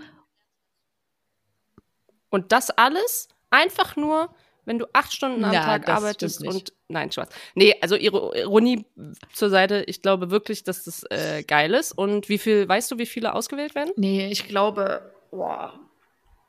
[2.29, 4.35] Und das alles einfach nur,
[4.67, 7.29] wenn du acht Stunden am Ja, Tag arbeitest und nein, Spaß.
[7.55, 8.85] Nee, also Iro- Ironie
[9.33, 11.93] zur Seite, ich glaube wirklich, dass das äh, geil ist.
[11.93, 13.93] Und wie viel, weißt du, wie viele ausgewählt werden?
[13.97, 15.81] Nee, ich glaube, boah,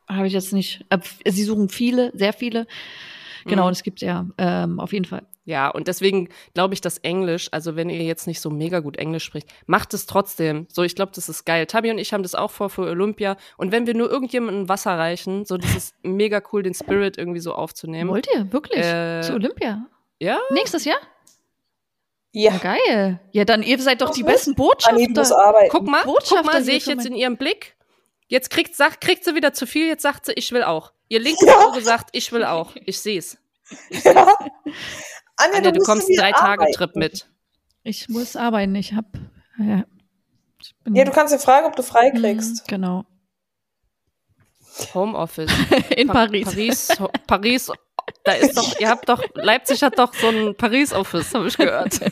[0.10, 0.86] habe ich jetzt nicht.
[0.90, 1.00] Äh,
[1.30, 2.68] Sie suchen viele, sehr viele.
[3.46, 3.68] Genau, Mhm.
[3.68, 5.26] und es gibt ja ähm, auf jeden Fall.
[5.48, 8.98] Ja, und deswegen glaube ich, dass Englisch, also wenn ihr jetzt nicht so mega gut
[8.98, 10.68] Englisch spricht, macht es trotzdem.
[10.70, 11.66] So, ich glaube, das ist geil.
[11.68, 13.38] Tabi und ich haben das auch vor für Olympia.
[13.56, 17.40] Und wenn wir nur irgendjemandem Wasser reichen, so, das ist mega cool, den Spirit irgendwie
[17.40, 18.10] so aufzunehmen.
[18.10, 19.86] Wollt ihr wirklich Äh, zu Olympia?
[20.20, 20.38] Ja?
[20.50, 20.98] Nächstes Jahr?
[22.34, 23.22] Ja, Ja, geil.
[23.32, 24.34] Ja, dann ihr seid doch die muss.
[24.34, 25.38] besten Botschafter.
[25.38, 25.70] arbeiten.
[25.72, 27.78] Guck mal, Botschafter guck mal, sehe ich jetzt in ihrem Blick.
[28.28, 30.92] Jetzt kriegt, sagt, kriegt sie wieder zu viel, jetzt sagt sie, ich will auch.
[31.08, 31.68] Ihr linkes Ja.
[31.68, 32.76] Auge sagt, ich will auch.
[32.86, 33.38] Ich sehe es.
[34.04, 34.38] Ja.
[35.38, 37.00] Anja, Anja, du musst kommst wieder einen Drei-Tage-Trip arbeiten.
[37.00, 37.28] mit.
[37.84, 38.76] Ich muss arbeiten.
[38.76, 39.06] Ich hab.
[39.60, 39.86] Ja,
[40.62, 42.68] ich bin, Ja, du kannst dir fragen, ob du frei Mhm, kriegst.
[42.68, 43.06] Genau.
[44.94, 45.52] Homeoffice.
[45.96, 46.46] In Pa- Paris.
[46.46, 46.88] Paris,
[47.28, 47.72] Paris,
[48.24, 52.00] da ist doch, ihr habt doch, Leipzig hat doch so ein Paris-Office, habe ich gehört.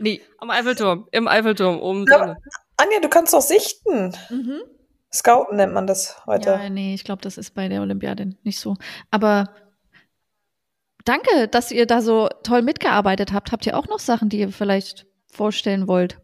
[0.00, 0.20] Nee.
[0.38, 2.36] Am Eiffelturm, im Eiffelturm, oben Ja.
[2.76, 4.12] Anja, du kannst doch sichten.
[4.28, 4.60] Mhm.
[5.12, 6.50] Scouten nennt man das heute.
[6.50, 8.74] Ja, nee, ich glaube, das ist bei der Olympiade nicht so.
[9.10, 9.48] Aber
[11.04, 13.52] danke, dass ihr da so toll mitgearbeitet habt.
[13.52, 16.18] Habt ihr auch noch Sachen, die ihr vielleicht vorstellen wollt?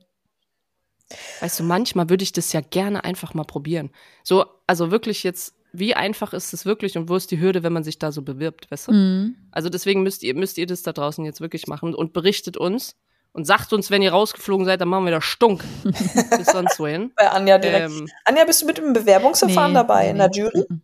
[1.40, 3.90] Weißt du, manchmal würde ich das ja gerne einfach mal probieren.
[4.22, 7.72] So, also wirklich jetzt, wie einfach ist es wirklich und wo ist die Hürde, wenn
[7.72, 8.92] man sich da so bewirbt, weißt du?
[8.92, 9.36] Mhm.
[9.50, 12.94] Also deswegen müsst ihr, müsst ihr das da draußen jetzt wirklich machen und berichtet uns
[13.32, 15.64] und sagt uns, wenn ihr rausgeflogen seid, dann machen wir da Stunk.
[15.84, 17.12] Bis sonst wohin.
[17.16, 17.90] Bei Anja direkt.
[17.90, 20.38] Ähm, Anja, bist du mit im Bewerbungsverfahren Nee, dabei nee, in der nee.
[20.38, 20.64] Jury?
[20.68, 20.82] Mhm.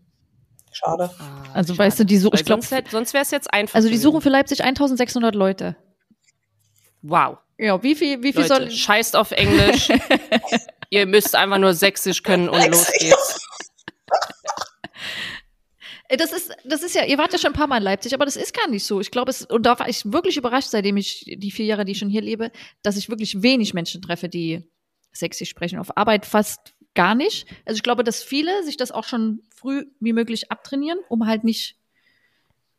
[0.75, 1.11] Schade.
[1.19, 1.87] ah, Also, schade.
[1.87, 3.75] weißt du, die suchen, ich glaube, sonst, sonst wäre es jetzt einfach.
[3.77, 5.77] also die suchen für Leipzig 1600 Leute.
[7.03, 7.39] Wow.
[7.59, 8.71] Ja, wie viel, wie viel Leute, soll.
[8.71, 9.89] scheißt auf Englisch.
[10.91, 13.41] ihr müsst einfach nur Sächsisch können und los geht's.
[16.09, 18.13] Ey, Das ist, das ist ja, ihr wart ja schon ein paar Mal in Leipzig,
[18.15, 19.01] aber das ist gar nicht so.
[19.01, 21.93] Ich glaube, es, und da war ich wirklich überrascht, seitdem ich die vier Jahre, die
[21.93, 22.51] ich schon hier lebe,
[22.83, 24.69] dass ich wirklich wenig Menschen treffe, die
[25.13, 25.79] sächsisch sprechen.
[25.79, 27.47] Auf Arbeit fast gar nicht.
[27.65, 31.45] Also ich glaube, dass viele sich das auch schon früh wie möglich abtrainieren, um halt
[31.45, 31.77] nicht,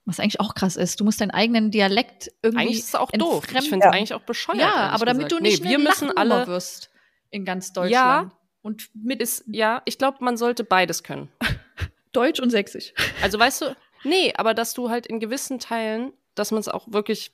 [0.06, 2.66] was eigentlich auch krass ist, du musst deinen eigenen Dialekt irgendwie.
[2.66, 3.44] Eigentlich ist es auch doof.
[3.48, 3.92] Ich finde es Ja.
[3.92, 4.60] eigentlich auch bescheuert.
[4.60, 5.32] Ja, aber damit gesagt.
[5.32, 6.46] du nicht nee, wir müssen alle.
[6.48, 6.90] wirst
[7.32, 8.32] in ganz Deutschland.
[8.62, 11.30] Und mit Ist, ja, ich glaube, man sollte beides können.
[12.14, 12.94] Deutsch und Sächsisch.
[13.22, 16.88] Also weißt du, nee, aber dass du halt in gewissen Teilen, dass man es auch
[16.92, 17.32] wirklich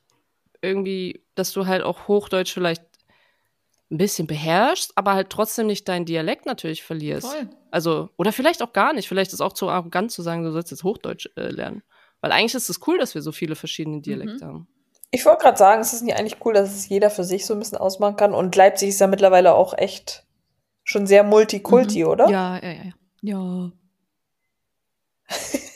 [0.62, 2.84] irgendwie, dass du halt auch Hochdeutsch vielleicht
[3.92, 7.28] ein bisschen beherrschst, aber halt trotzdem nicht deinen Dialekt natürlich verlierst.
[7.28, 7.50] Voll.
[7.72, 9.08] Also, oder vielleicht auch gar nicht.
[9.08, 11.84] Vielleicht ist es auch zu arrogant zu sagen, du sollst jetzt Hochdeutsch äh, lernen.
[12.22, 14.68] Weil eigentlich ist es cool, dass wir so viele verschiedene Dialekte haben.
[15.12, 17.54] Ich wollte gerade sagen, es ist nicht eigentlich cool, dass es jeder für sich so
[17.54, 18.34] ein bisschen ausmachen kann.
[18.34, 20.26] Und Leipzig ist ja mittlerweile auch echt
[20.84, 22.30] schon sehr multikulti, oder?
[22.30, 22.92] Ja, ja, ja.
[23.22, 23.72] Ja.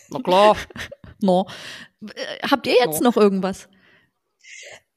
[0.09, 0.55] Na klar.
[1.21, 1.47] No.
[2.01, 3.09] Äh, Habt ihr jetzt No.
[3.09, 3.69] noch irgendwas?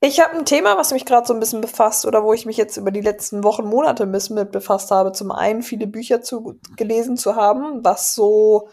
[0.01, 2.57] Ich habe ein Thema, was mich gerade so ein bisschen befasst oder wo ich mich
[2.57, 5.11] jetzt über die letzten Wochen, Monate ein bisschen mit befasst habe.
[5.13, 8.69] Zum einen viele Bücher zu, gelesen zu haben, was so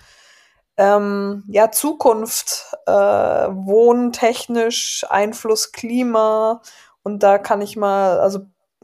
[0.77, 6.61] ähm, ja Zukunft, äh, wohntechnisch, Einfluss Klima
[7.01, 8.41] und da kann ich mal, also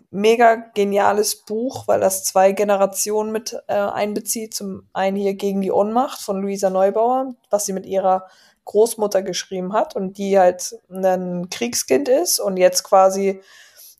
[0.09, 4.53] mega geniales Buch, weil das zwei Generationen mit äh, einbezieht.
[4.53, 8.27] Zum einen hier gegen die Ohnmacht von Luisa Neubauer, was sie mit ihrer
[8.65, 13.41] Großmutter geschrieben hat und die halt ein Kriegskind ist und jetzt quasi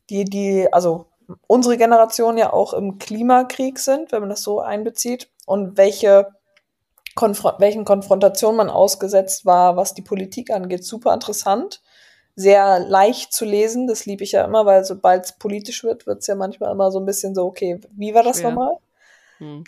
[0.09, 1.07] die, die, also
[1.47, 6.27] unsere Generation ja auch im Klimakrieg sind, wenn man das so einbezieht und welche
[7.15, 10.85] Konfro welchen Konfrontationen man ausgesetzt war, was die Politik angeht.
[10.85, 11.81] Super interessant,
[12.35, 16.19] sehr leicht zu lesen, das liebe ich ja immer, weil sobald es politisch wird, wird
[16.19, 18.51] es ja manchmal immer so ein bisschen so, okay, wie war das Schwer.
[18.51, 18.77] nochmal?
[19.39, 19.63] Hm.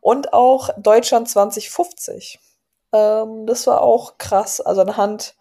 [0.00, 2.38] Und auch Deutschland 2050.
[2.94, 4.60] Ähm, das war auch krass.
[4.60, 5.34] Also anhand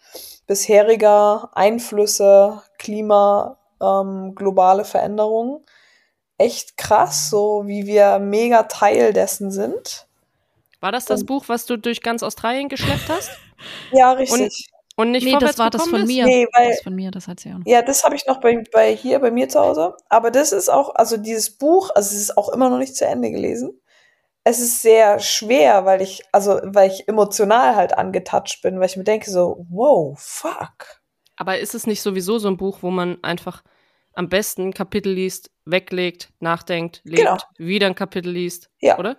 [0.47, 5.63] bisheriger Einflüsse, Klima, ähm, globale Veränderungen.
[6.37, 10.07] Echt krass, so wie wir mega Teil dessen sind.
[10.81, 13.31] War das das Und- Buch, was du durch ganz Australien geschleppt hast?
[13.93, 14.67] Ja, richtig.
[14.97, 16.25] Und nicht Nee, vorwärts das war das von mir.
[16.25, 17.65] Nee, weil- das von mir, das hat sie ja noch.
[17.65, 19.95] Ja, das habe ich noch bei, bei hier bei mir zu Hause.
[20.09, 23.05] Aber das ist auch, also dieses Buch, also es ist auch immer noch nicht zu
[23.05, 23.79] Ende gelesen.
[24.45, 28.97] Es ist sehr schwer, weil ich, also weil ich emotional halt angetatscht bin, weil ich
[28.97, 31.01] mir denke so, wow, fuck.
[31.37, 33.63] Aber ist es nicht sowieso so ein Buch, wo man einfach
[34.13, 37.37] am besten ein Kapitel liest, weglegt, nachdenkt, lebt, Genau.
[37.57, 38.97] wieder ein Kapitel liest, Ja.
[38.99, 39.17] oder?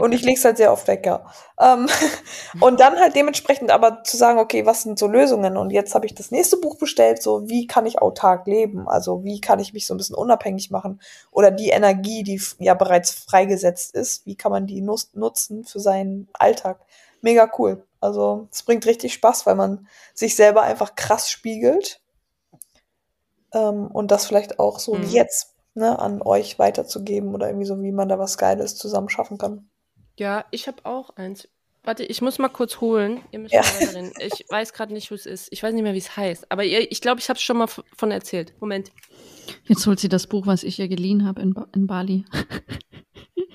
[0.00, 1.24] Und ich leg's halt sehr oft weg, ja.
[1.60, 1.86] Ähm,
[2.60, 5.56] und dann halt dementsprechend aber zu sagen, okay, was sind so Lösungen?
[5.56, 8.88] Und jetzt habe ich das nächste Buch bestellt, so wie kann ich autark leben?
[8.88, 11.00] Also wie kann ich mich so ein bisschen unabhängig machen?
[11.30, 15.80] Oder die Energie, die ja bereits freigesetzt ist, wie kann man die nus nutzen für
[15.80, 16.80] seinen Alltag?
[17.22, 17.84] Mega cool.
[18.00, 22.00] Also es bringt richtig Spaß, weil man sich selber einfach krass spiegelt.
[23.52, 25.02] Ähm, und das vielleicht auch so Mhm.
[25.02, 29.08] wie jetzt ne, an euch weiterzugeben oder irgendwie so, wie man da was Geiles zusammen
[29.08, 29.68] schaffen kann.
[30.18, 31.48] Ja, ich habe auch eins.
[31.84, 33.22] Warte, ich muss mal kurz holen.
[33.30, 33.60] Ihr müsst Ja.
[33.62, 34.12] mal weiterreden.
[34.18, 35.48] Ich weiß gerade nicht, wo es ist.
[35.52, 36.50] Ich weiß nicht mehr, wie es heißt.
[36.50, 38.54] Aber ihr, ich glaube, ich habe es schon mal von erzählt.
[38.60, 38.90] Moment.
[39.64, 42.24] Jetzt holt sie das Buch, was ich ihr geliehen habe in, Ba- in Bali.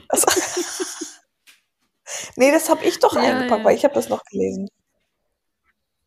[0.10, 0.26] Das
[2.36, 3.66] nee, das habe ich doch Ja, eingepackt, ja.
[3.66, 4.70] weil ich habe das noch gelesen.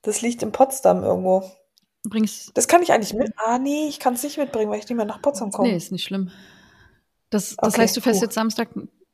[0.03, 1.51] Das liegt in Potsdam irgendwo.
[2.05, 2.51] Bring's.
[2.55, 3.33] Das kann ich eigentlich mit.
[3.37, 5.69] Ah, nee, ich kann es nicht mitbringen, weil ich nicht mehr nach Potsdam komme.
[5.71, 6.31] Nee, ist nicht schlimm.
[7.31, 8.27] Das, das Okay, heißt, du fährst puh.
[8.27, 8.69] jetzt Samstag,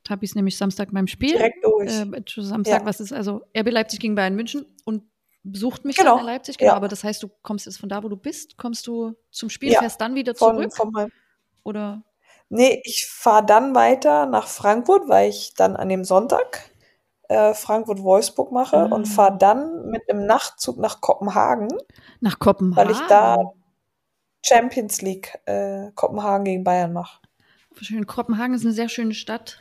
[0.05, 1.33] Tabi ist nämlich Samstag beim Spiel.
[1.33, 1.91] Direkt durch.
[1.91, 2.87] Äh, zu Samstag, Ja.
[2.87, 5.03] was ist also RB Leipzig gegen Bayern München und
[5.43, 6.73] besucht mich Genau, dann in Leipzig, genau.
[6.73, 6.77] ja.
[6.77, 9.73] Aber das heißt, du kommst jetzt von da, wo du bist, kommst du zum Spiel,
[9.73, 11.11] Ja, fährst dann wieder von, zurück von
[11.65, 12.03] oder
[12.53, 16.71] Nee, ich fahre dann weiter nach Frankfurt, weil ich dann an dem Sonntag
[17.29, 18.85] äh, Frankfurt-Wolfsburg mache Ah.
[18.87, 21.69] und fahre dann mit einem Nachtzug nach Kopenhagen,
[22.21, 22.77] nach Kopenhagen?
[22.77, 23.37] weil ich da
[24.45, 27.21] Champions League äh, Kopenhagen gegen Bayern mache.
[27.81, 28.07] Schön.
[28.07, 29.59] Kopenhagen ist eine sehr schöne Stadt.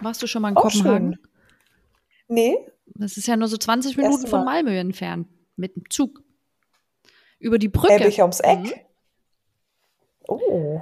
[0.00, 1.14] Warst du schon mal in Auch Kopenhagen?
[1.14, 1.28] schön.
[2.28, 2.56] Nee,
[2.86, 4.62] Das ist ja nur so 20 Erste Minuten von Mal.
[4.62, 6.22] Malmö entfernt mit dem Zug.
[7.38, 7.92] Über die Brücke.
[7.92, 8.58] Elbich ums Eck.
[8.60, 8.72] Mhm.
[10.28, 10.80] Oh.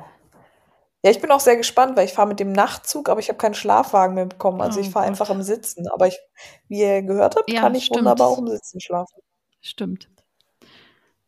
[1.05, 3.38] Ja, ich bin auch sehr gespannt, weil ich fahre mit dem Nachtzug, aber ich habe
[3.38, 4.61] keinen Schlafwagen mehr bekommen.
[4.61, 5.88] Also Oh ich fahre einfach im Sitzen.
[5.88, 6.16] Aber ich,
[6.68, 8.01] wie ihr gehört habt, Ja, kann ich stimmt.
[8.01, 9.20] wunderbar auch im Sitzen schlafen.
[9.61, 10.09] Stimmt.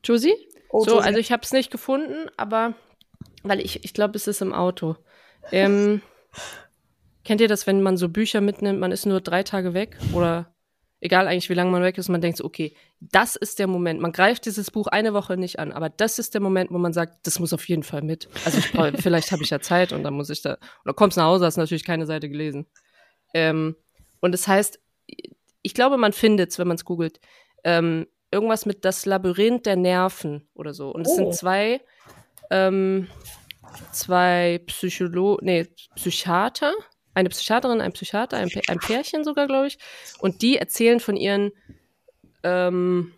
[0.05, 0.35] Josie?
[0.69, 1.07] Oh, So, Josie.
[1.07, 2.75] also ich habe es nicht gefunden, aber
[3.43, 4.95] weil ich, ich glaube, es ist im Auto.
[5.51, 6.03] Ähm,
[7.25, 10.55] kennt ihr das, wenn man so Bücher mitnimmt, man ist nur drei Tage weg oder
[11.01, 14.01] egal eigentlich, wie lange man weg ist, man denkt so, okay, das ist der Moment.
[14.01, 16.95] Man greift dieses Buch eine Woche nicht an, aber das ist der Moment, wo man
[16.95, 18.29] sagt, das muss auf jeden Fall mit.
[18.45, 18.67] Also ich
[19.03, 21.57] vielleicht habe ich ja Zeit und dann muss ich da, oder kommst nach Hause, hast
[21.59, 22.67] natürlich keine Seite gelesen.
[23.35, 23.77] Ähm,
[24.21, 24.81] und das heißt,
[25.63, 27.21] ich glaube, man findet es, wenn man es googelt,
[27.65, 30.91] ähm, irgendwas mit das Labyrinth der Nerven oder so.
[30.91, 31.17] Und es Oh.
[31.17, 31.81] sind zwei,
[32.51, 33.09] ähm,
[33.93, 35.67] zwei Psycholo nee,
[35.97, 36.73] Psychiater,
[37.15, 39.79] eine Psychiaterin, ein Psychiater, ein, ein Pärchen sogar, glaube ich.
[40.19, 41.53] Und die erzählen von ihren,
[42.43, 43.13] ähm,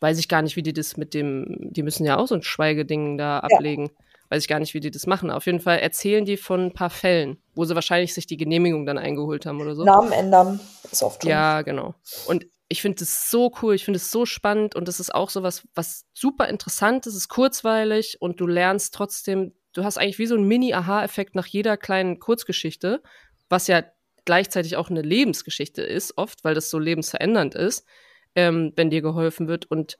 [0.00, 2.42] weiß ich gar nicht, wie die das mit dem, die müssen ja auch so ein
[2.42, 3.90] Schweigeding da ablegen.
[4.30, 5.30] Weiß ich gar nicht, wie die das machen.
[5.30, 8.84] Auf jeden Fall erzählen die von ein paar Fällen, wo sie wahrscheinlich sich die Genehmigung
[8.84, 9.84] dann eingeholt haben oder so.
[9.84, 10.60] Namen ändern
[10.90, 11.30] ist oft schon.
[11.30, 11.94] Ja, genau.
[12.26, 15.30] Und ich finde es so cool, ich finde es so spannend und es ist auch
[15.30, 19.96] so was, was super interessant ist, es ist kurzweilig und du lernst trotzdem, du hast
[19.96, 23.02] eigentlich wie so einen Mini-Aha-Effekt nach jeder kleinen Kurzgeschichte,
[23.48, 23.84] was ja
[24.24, 27.86] gleichzeitig auch eine Lebensgeschichte ist, oft, weil das so lebensverändernd ist,
[28.34, 29.98] ähm, wenn dir geholfen wird und,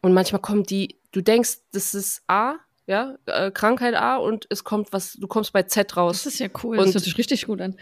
[0.00, 2.54] und manchmal kommt die, du denkst, das ist A,
[2.86, 6.22] ja, äh, Krankheit A und es kommt was, du kommst bei Z raus.
[6.24, 6.78] Das ist ja cool.
[6.78, 7.76] Und- das hört sich richtig gut an.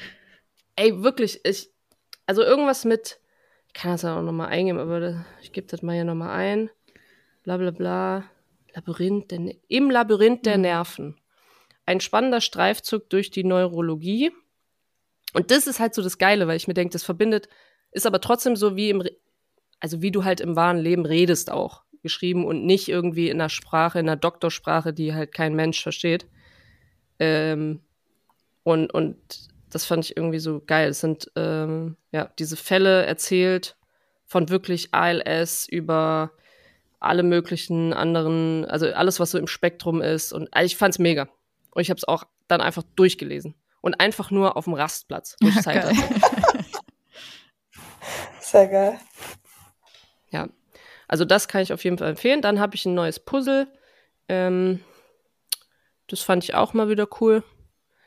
[0.77, 1.71] Ey, wirklich, ich,
[2.27, 3.19] also irgendwas mit,
[3.67, 6.31] ich kann das ja auch nochmal eingeben, aber da, ich gebe das mal hier nochmal
[6.31, 6.71] ein.
[7.43, 8.25] Bla bla bla.
[8.75, 11.21] Labyrinth der, im Labyrinth der Nerven.
[11.85, 14.31] Ein spannender Streifzug durch die Neurologie.
[15.33, 17.49] Und das ist halt so das Geile, weil ich mir denke, das verbindet,
[17.91, 19.17] ist aber trotzdem so wie im, Re-
[19.81, 23.49] also wie du halt im wahren Leben redest auch, geschrieben und nicht irgendwie in einer
[23.49, 26.27] Sprache, in einer Doktorsprache, die halt kein Mensch versteht.
[27.19, 27.81] Ähm,
[28.63, 29.17] und, und
[29.71, 30.91] das fand ich irgendwie so geil.
[30.91, 33.77] Es sind ähm, ja diese Fälle erzählt
[34.27, 36.33] von wirklich ALS über
[37.01, 40.33] alle möglichen anderen, also alles, was so im Spektrum ist.
[40.33, 41.29] Und also ich fand's mega.
[41.71, 43.55] Und ich habe es auch dann einfach durchgelesen.
[43.83, 45.97] Und einfach nur auf dem Rastplatz, wo ich Zeit hatte.
[48.41, 48.99] Sehr geil.
[50.31, 50.49] Ja.
[51.09, 52.41] Also das kann ich auf jeden Fall empfehlen.
[52.43, 53.67] Dann habe ich ein neues Puzzle.
[54.29, 54.81] Ähm,
[56.09, 57.43] das fand ich auch mal wieder cool.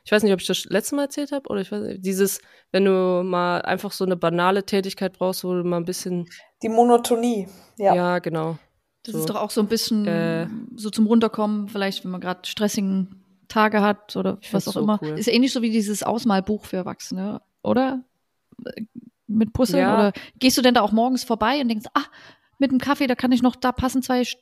[0.05, 2.05] Ich weiß nicht, ob ich das letzte Mal erzählt habe oder ich weiß nicht.
[2.05, 2.39] Dieses,
[2.71, 6.27] wenn du mal einfach so eine banale Tätigkeit brauchst, wo du mal ein bisschen.
[6.61, 7.47] Die Monotonie.
[7.77, 7.95] Ja.
[7.95, 8.57] Ja, genau.
[9.03, 9.19] Das So.
[9.19, 10.47] ist doch auch so ein bisschen Äh.
[10.75, 14.81] so zum Runterkommen, vielleicht, wenn man gerade stressigen Tage hat oder Ich was auch so
[14.81, 14.99] immer.
[15.01, 15.17] cool.
[15.19, 18.03] Ist ähnlich so wie dieses Ausmalbuch für Erwachsene, oder?
[19.27, 19.79] Mit Puzzeln?
[19.81, 19.93] Ja.
[19.95, 22.03] Oder gehst du denn da auch morgens vorbei und denkst, ah,
[22.59, 24.37] mit dem Kaffee, da kann ich noch, da passen zwei St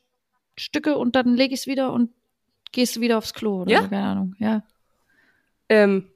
[0.55, 2.11] Stücke und dann lege ich es wieder und
[2.71, 3.81] gehst du wieder aufs Klo oder Ja.
[3.81, 4.35] so, keine Ahnung.
[4.37, 4.61] Ja.
[5.67, 6.11] Ähm,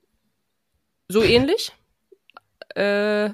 [1.08, 1.72] so ähnlich.
[2.76, 3.30] Äh,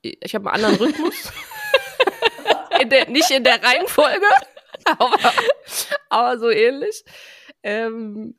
[0.00, 1.32] ich habe einen anderen Rhythmus.
[2.80, 4.24] in der, nicht in der Reihenfolge,
[4.86, 5.18] aber,
[6.08, 7.04] aber so ähnlich.
[7.62, 8.36] Ähm,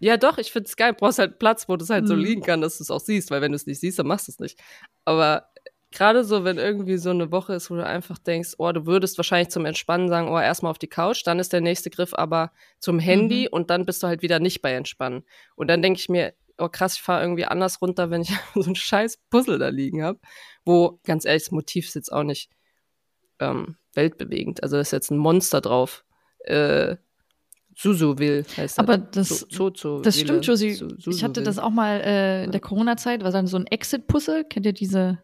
[0.00, 0.92] ja, doch, ich finde es geil.
[0.92, 2.22] Du brauchst halt Platz, wo das halt so Mhm.
[2.22, 4.28] liegen kann, dass du es auch siehst, weil wenn du es nicht siehst, dann machst
[4.28, 4.58] du es nicht.
[5.04, 5.46] Aber
[5.92, 9.18] gerade so, wenn irgendwie so eine Woche ist, wo du einfach denkst, oh, du würdest
[9.18, 12.52] wahrscheinlich zum Entspannen sagen, oh, erstmal auf die Couch, dann ist der nächste Griff aber
[12.78, 15.24] zum Handy und dann bist du halt wieder nicht bei Entspannen.
[15.54, 18.70] Und dann denke ich mir, oh krass, ich fahre irgendwie anders runter, wenn ich so
[18.70, 20.18] ein scheiß Puzzle da liegen habe,
[20.64, 22.50] wo, ganz ehrlich, das Motiv ist jetzt auch nicht
[23.38, 24.62] ähm, weltbewegend.
[24.62, 26.04] Also da ist jetzt ein Monster drauf.
[26.44, 26.96] Äh,
[27.76, 29.46] Susu will heißt Aber das.
[29.48, 30.68] so, so, Das stimmt, Josie.
[30.68, 31.42] Ich hatte Susuville.
[31.42, 34.44] das auch mal äh, in der Corona-Zeit, war dann so ein Exit-Puzzle.
[34.44, 35.22] Kennt ihr diese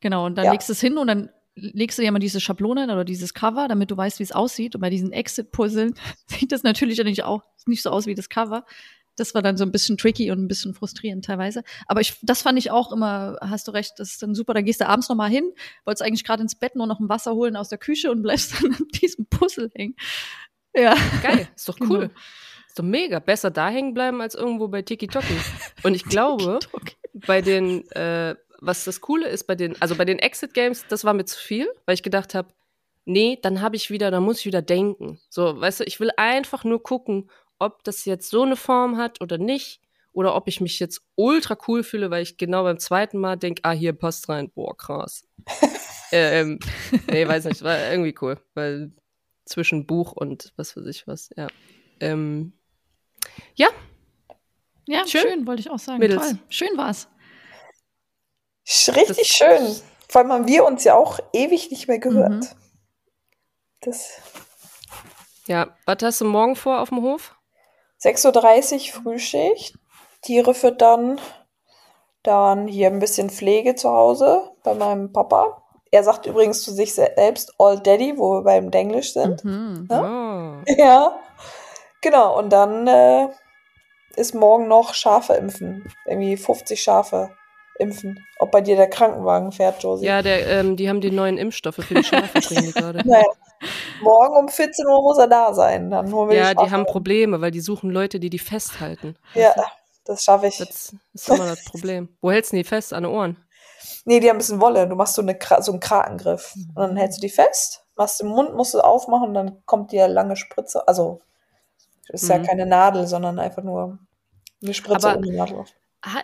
[0.00, 0.52] Genau, und dann Ja.
[0.52, 3.66] legst du es hin und dann legst du dir mal diese Schablone oder dieses Cover,
[3.66, 4.76] damit du weißt, wie es aussieht.
[4.76, 5.94] Und bei diesen Exit-Puzzeln
[6.26, 8.64] sieht das natürlich nicht auch nicht so aus wie das Cover.
[9.16, 11.64] Das war dann so ein bisschen tricky und ein bisschen frustrierend teilweise.
[11.88, 14.54] Aber ich, das fand ich auch immer, hast du recht, das ist dann super.
[14.54, 15.50] Da gehst du abends noch mal hin,
[15.84, 18.54] wolltest eigentlich gerade ins Bett nur noch ein Wasser holen aus der Küche und bleibst
[18.62, 19.96] dann an diesem Puzzle hängen.
[20.74, 20.94] Ja.
[21.22, 21.94] Geil, ist doch Genau.
[21.94, 22.10] cool.
[22.66, 23.18] Ist doch mega.
[23.18, 25.34] Besser da hängen bleiben als irgendwo bei Tiki Toki.
[25.82, 26.58] Und ich glaube,
[27.14, 31.04] bei den, äh, was das Coole ist, bei den, also bei den Exit Games, das
[31.04, 32.48] war mir zu viel, weil ich gedacht habe,
[33.04, 35.18] nee, dann habe ich wieder, dann muss ich wieder denken.
[35.30, 39.20] So, weißt du, ich will einfach nur gucken, ob das jetzt so eine Form hat
[39.20, 39.80] oder nicht.
[40.12, 43.60] Oder ob ich mich jetzt ultra cool fühle, weil ich genau beim zweiten Mal denke,
[43.64, 44.50] ah, hier passt rein.
[44.50, 45.24] Boah, krass.
[46.12, 46.58] ähm,
[47.10, 48.90] nee, weiß nicht, war irgendwie cool, weil
[49.48, 51.48] zwischen Buch und was weiß ich was, ja.
[52.00, 52.52] Ähm,
[54.90, 55.20] Ja, Schön.
[55.20, 55.98] schön, wollte ich auch sagen.
[55.98, 56.22] Mädels.
[56.30, 56.38] Toll.
[56.48, 57.08] Schön war's.
[58.66, 59.76] Richtig Das- schön.
[60.08, 62.30] Vor allem haben wir uns ja auch ewig nicht mehr gehört.
[62.30, 62.48] Mhm.
[63.82, 64.10] Das
[65.46, 67.34] ja, was hast du morgen vor auf dem Hof?
[68.02, 69.76] 6.30 Uhr Frühschicht,
[70.22, 71.20] Tiere füttern,
[72.22, 75.62] dann hier ein bisschen Pflege zu Hause bei meinem Papa.
[75.90, 79.44] Er sagt übrigens zu sich selbst All Daddy, wo wir beim Denglisch sind.
[79.44, 79.86] Mhm.
[79.90, 80.62] Ah.
[80.76, 81.18] Ja,
[82.02, 82.38] genau.
[82.38, 83.28] Und dann äh,
[84.16, 85.90] ist morgen noch Schafe impfen.
[86.06, 87.30] Irgendwie 50 Schafe
[87.78, 88.24] impfen.
[88.38, 90.06] Ob bei dir der Krankenwagen fährt, Josie.
[90.06, 93.06] Ja, der, ähm, die haben die neuen Impfstoffe für die Schafe bringen die gerade.
[93.06, 93.24] Naja,
[94.00, 95.90] morgen um 14 Uhr muss er da sein.
[95.90, 99.16] Dann holen wir Ja, die die haben Probleme, weil die suchen Leute, die die festhalten.
[99.34, 99.54] Ja,
[100.04, 100.58] das schaffe ich.
[100.58, 102.08] Das ist immer das Problem.
[102.20, 102.92] Wo hältst du die fest?
[102.92, 103.36] An den Ohren?
[104.04, 104.86] Nee, die haben ein bisschen Wolle.
[104.88, 106.54] Du machst so, eine, so einen Krakengriff.
[106.56, 110.08] Und dann hältst du die fest, machst den Mund, musst du aufmachen, dann kommt dir
[110.08, 110.86] lange Spritze.
[110.88, 111.20] Also,
[112.08, 112.44] ist ja Mhm.
[112.44, 113.98] keine Nadel, sondern einfach nur
[114.62, 115.64] eine Spritze Aber- ohne Nadel.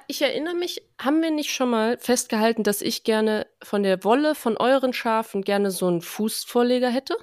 [0.06, 4.34] Ich erinnere mich, haben wir nicht schon mal festgehalten, dass ich gerne von der Wolle
[4.36, 7.16] von euren Schafen gerne so einen Fußvorleger hätte?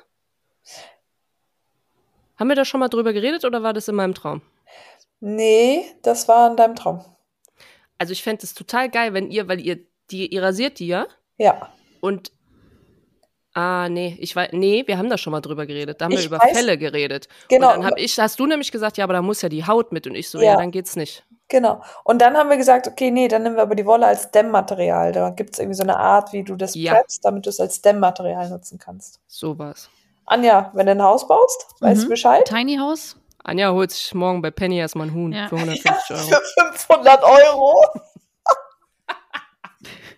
[2.37, 4.41] Haben wir da schon mal drüber geredet oder war das in meinem Traum?
[5.19, 7.05] Nee, das war in deinem Traum.
[7.97, 9.79] Also ich fände es total geil, wenn ihr, weil ihr,
[10.11, 11.07] die, ihr rasiert die ja
[11.37, 11.69] Ja.
[12.01, 12.31] und
[13.53, 15.99] Ah, nee, ich weiß, nee, wir haben da schon mal drüber geredet.
[15.99, 17.27] Da haben wir Ich über weiß- Fälle geredet.
[17.49, 17.67] Genau.
[17.73, 19.91] Und dann hab ich, hast du nämlich gesagt, ja, aber da muss ja die Haut
[19.91, 20.07] mit.
[20.07, 20.55] Und ich so, ja, Ja.
[20.55, 21.25] dann geht's nicht.
[21.49, 21.81] Genau.
[22.05, 25.11] Und dann haben wir gesagt, okay, nee, dann nehmen wir aber die Wolle als Dämmmaterial.
[25.11, 26.93] Da gibt es irgendwie so eine Art, wie du das Ja.
[26.93, 29.19] preppst, damit du es als Dämmmaterial nutzen kannst.
[29.27, 29.89] So war's.
[30.25, 32.09] Anja, wenn du ein Haus baust, weißt du Mhm.
[32.11, 32.45] Bescheid?
[32.45, 33.17] Tiny House?
[33.43, 35.49] Anja holt sich morgen bei Penny erstmal ein Huhn Ja.
[35.49, 36.21] für 150 Euro.
[36.23, 36.41] Für
[36.87, 37.83] 500 Euro.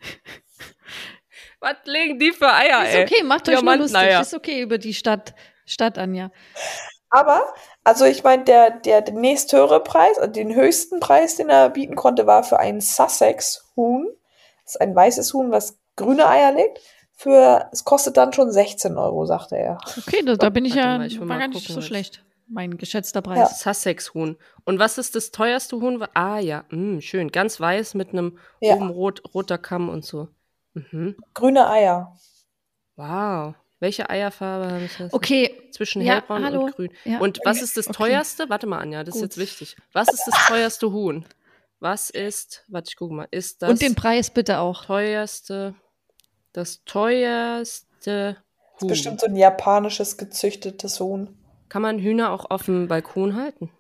[1.60, 3.04] Was legen die für Eier, Ist ey?
[3.04, 4.20] okay, macht euch nur lustig.
[4.20, 5.34] Ist okay über die Stadt,
[5.66, 6.30] Stadt Anja.
[7.10, 7.44] Aber,
[7.84, 11.96] also ich meine, der, der, der nächsthöhere Preis, also den höchsten Preis, den er bieten
[11.96, 14.08] konnte, war für ein Sussex-Huhn.
[14.66, 16.80] Das ist ein weißes Huhn, was grüne Eier legt.
[17.16, 19.78] Für, es kostet dann schon 16 Euro, sagte er.
[20.06, 22.24] Okay, da, da bin ich Warte ja mal, ich war mal gar nicht so schlecht.
[22.54, 23.22] Mein geschätzter Ja.
[23.22, 23.60] Preis.
[23.62, 24.38] Sussex-Huhn.
[24.64, 26.06] Und was ist das teuerste Huhn?
[26.14, 27.32] Ah ja, mm, schön.
[27.32, 28.76] Ganz weiß mit einem Ja.
[28.76, 30.28] oben rot, roter Kamm und so.
[30.74, 31.16] Mhm.
[31.34, 32.16] Grüne Eier.
[32.96, 33.56] Wow.
[33.80, 35.14] Welche Eierfarbe haben das?
[35.14, 36.66] Okay, Zwischen Ja, hellbraun hallo.
[36.66, 36.94] und grün.
[37.04, 37.20] Ja.
[37.20, 37.98] Und was ist das Okay.
[37.98, 38.48] teuerste?
[38.50, 39.24] Warte mal, Anja, das Gut.
[39.24, 39.76] ist jetzt wichtig.
[39.92, 41.26] Was ist das teuerste Huhn?
[41.80, 44.86] Was ist, warte, ich gucke mal, ist das und den Preis bitte auch.
[44.86, 45.74] teuerste,
[46.54, 48.38] das teuerste
[48.80, 48.88] Huhn?
[48.88, 51.36] Bestimmt so ein japanisches gezüchtetes Huhn.
[51.74, 53.72] Kann man Hühner auch auf dem Balkon halten?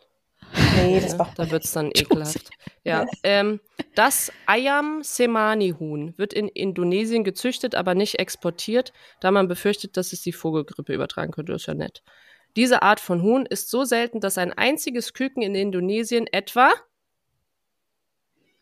[0.77, 2.49] Nee, das Ja, da wird's dann ekelhaft.
[2.83, 3.59] Ja, ähm,
[3.93, 10.11] das Ayam Semani Huhn wird in Indonesien gezüchtet, aber nicht exportiert, da man befürchtet, dass
[10.11, 11.51] es die Vogelgrippe übertragen könnte.
[11.51, 12.01] Das ist ja nett.
[12.55, 16.71] Diese Art von Huhn ist so selten, dass ein einziges Küken in Indonesien etwa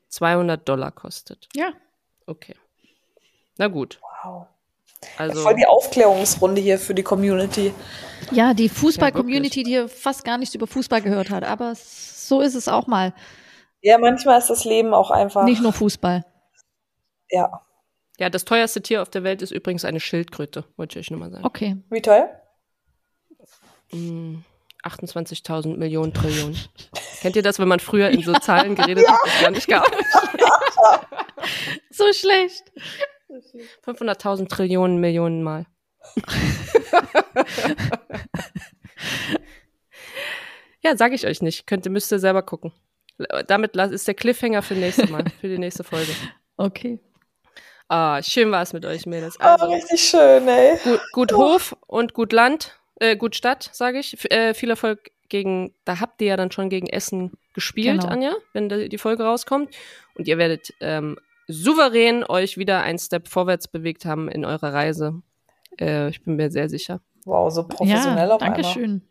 [0.09, 1.47] 200 Dollar kostet.
[1.55, 1.71] Ja.
[2.25, 2.55] Okay.
[3.57, 4.01] Na gut.
[4.25, 4.47] Wow.
[5.17, 7.73] Also, Voll die Aufklärungsrunde hier für die Community.
[8.31, 11.43] Ja, die Ja, Fußball-Community, die fast gar nichts über Fußball gehört hat.
[11.43, 13.13] Aber so ist es auch mal.
[13.81, 15.43] Ja, manchmal ist das Leben auch einfach.
[15.43, 16.25] Nicht nur Fußball.
[17.29, 17.61] Ja.
[18.19, 21.19] ja, das teuerste Tier auf der Welt ist übrigens eine Schildkröte, wollte ich euch nur
[21.19, 21.45] mal sagen.
[21.45, 21.77] Okay.
[21.89, 22.29] Wie teuer?
[23.91, 24.39] Mm,
[24.83, 26.59] 28.000 Millionen Trillionen.
[27.21, 29.89] Kennt ihr das, wenn man früher in so Zahlen geredet hat, das gar nicht gab?
[31.89, 32.71] So schlecht.
[33.85, 35.65] 500.000 Trillionen Millionen Mal.
[40.81, 41.67] ja, sage ich euch nicht.
[41.67, 42.71] Könnt ihr, müsst ihr selber gucken.
[43.47, 46.11] Damit ist der Cliffhanger für nächste Mal, für die nächste Folge.
[46.57, 46.99] Okay.
[47.87, 49.37] Ah, schön war es mit euch, Mädels.
[49.39, 50.77] Oh, Also, richtig schön, ey.
[50.83, 54.13] gut, gut Hof und gut Land, äh, gut Stadt, sage ich.
[54.13, 58.11] F äh, viel Erfolg gegen, da habt ihr ja dann schon gegen Essen gespielt, Genau.
[58.11, 59.75] Anja, wenn die, die Folge rauskommt.
[60.15, 61.17] Und ihr werdet ähm,
[61.51, 65.21] souverän euch wieder einen Step vorwärts bewegt haben in eurer Reise.
[65.79, 67.01] Äh, ich bin mir sehr sicher.
[67.25, 68.61] Wow, so professionell ja, auf einmal.
[68.61, 69.01] Dankeschön.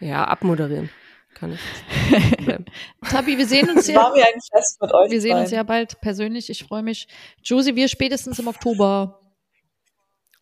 [0.00, 0.90] Ja, abmoderieren
[1.34, 2.58] kann ich.
[3.10, 4.22] Tabi, wir sehen uns war ja.
[4.22, 6.48] mir ein Fest mit euch Wir sehen uns ja bald persönlich.
[6.48, 7.08] Ich freue mich.
[7.42, 9.20] Josie, wir spätestens im Oktober.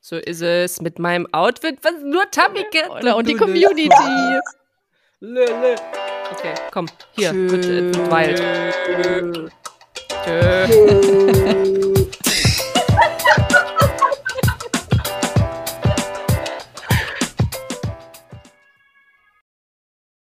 [0.00, 2.90] So ist es mit meinem Outfit, was nur Tabi kennt.
[2.90, 3.88] Oder und die Community.
[5.20, 5.76] Lö, lö.
[6.32, 9.52] Okay, komm, hier, wird, wird wild.
[10.24, 11.91] Tschö.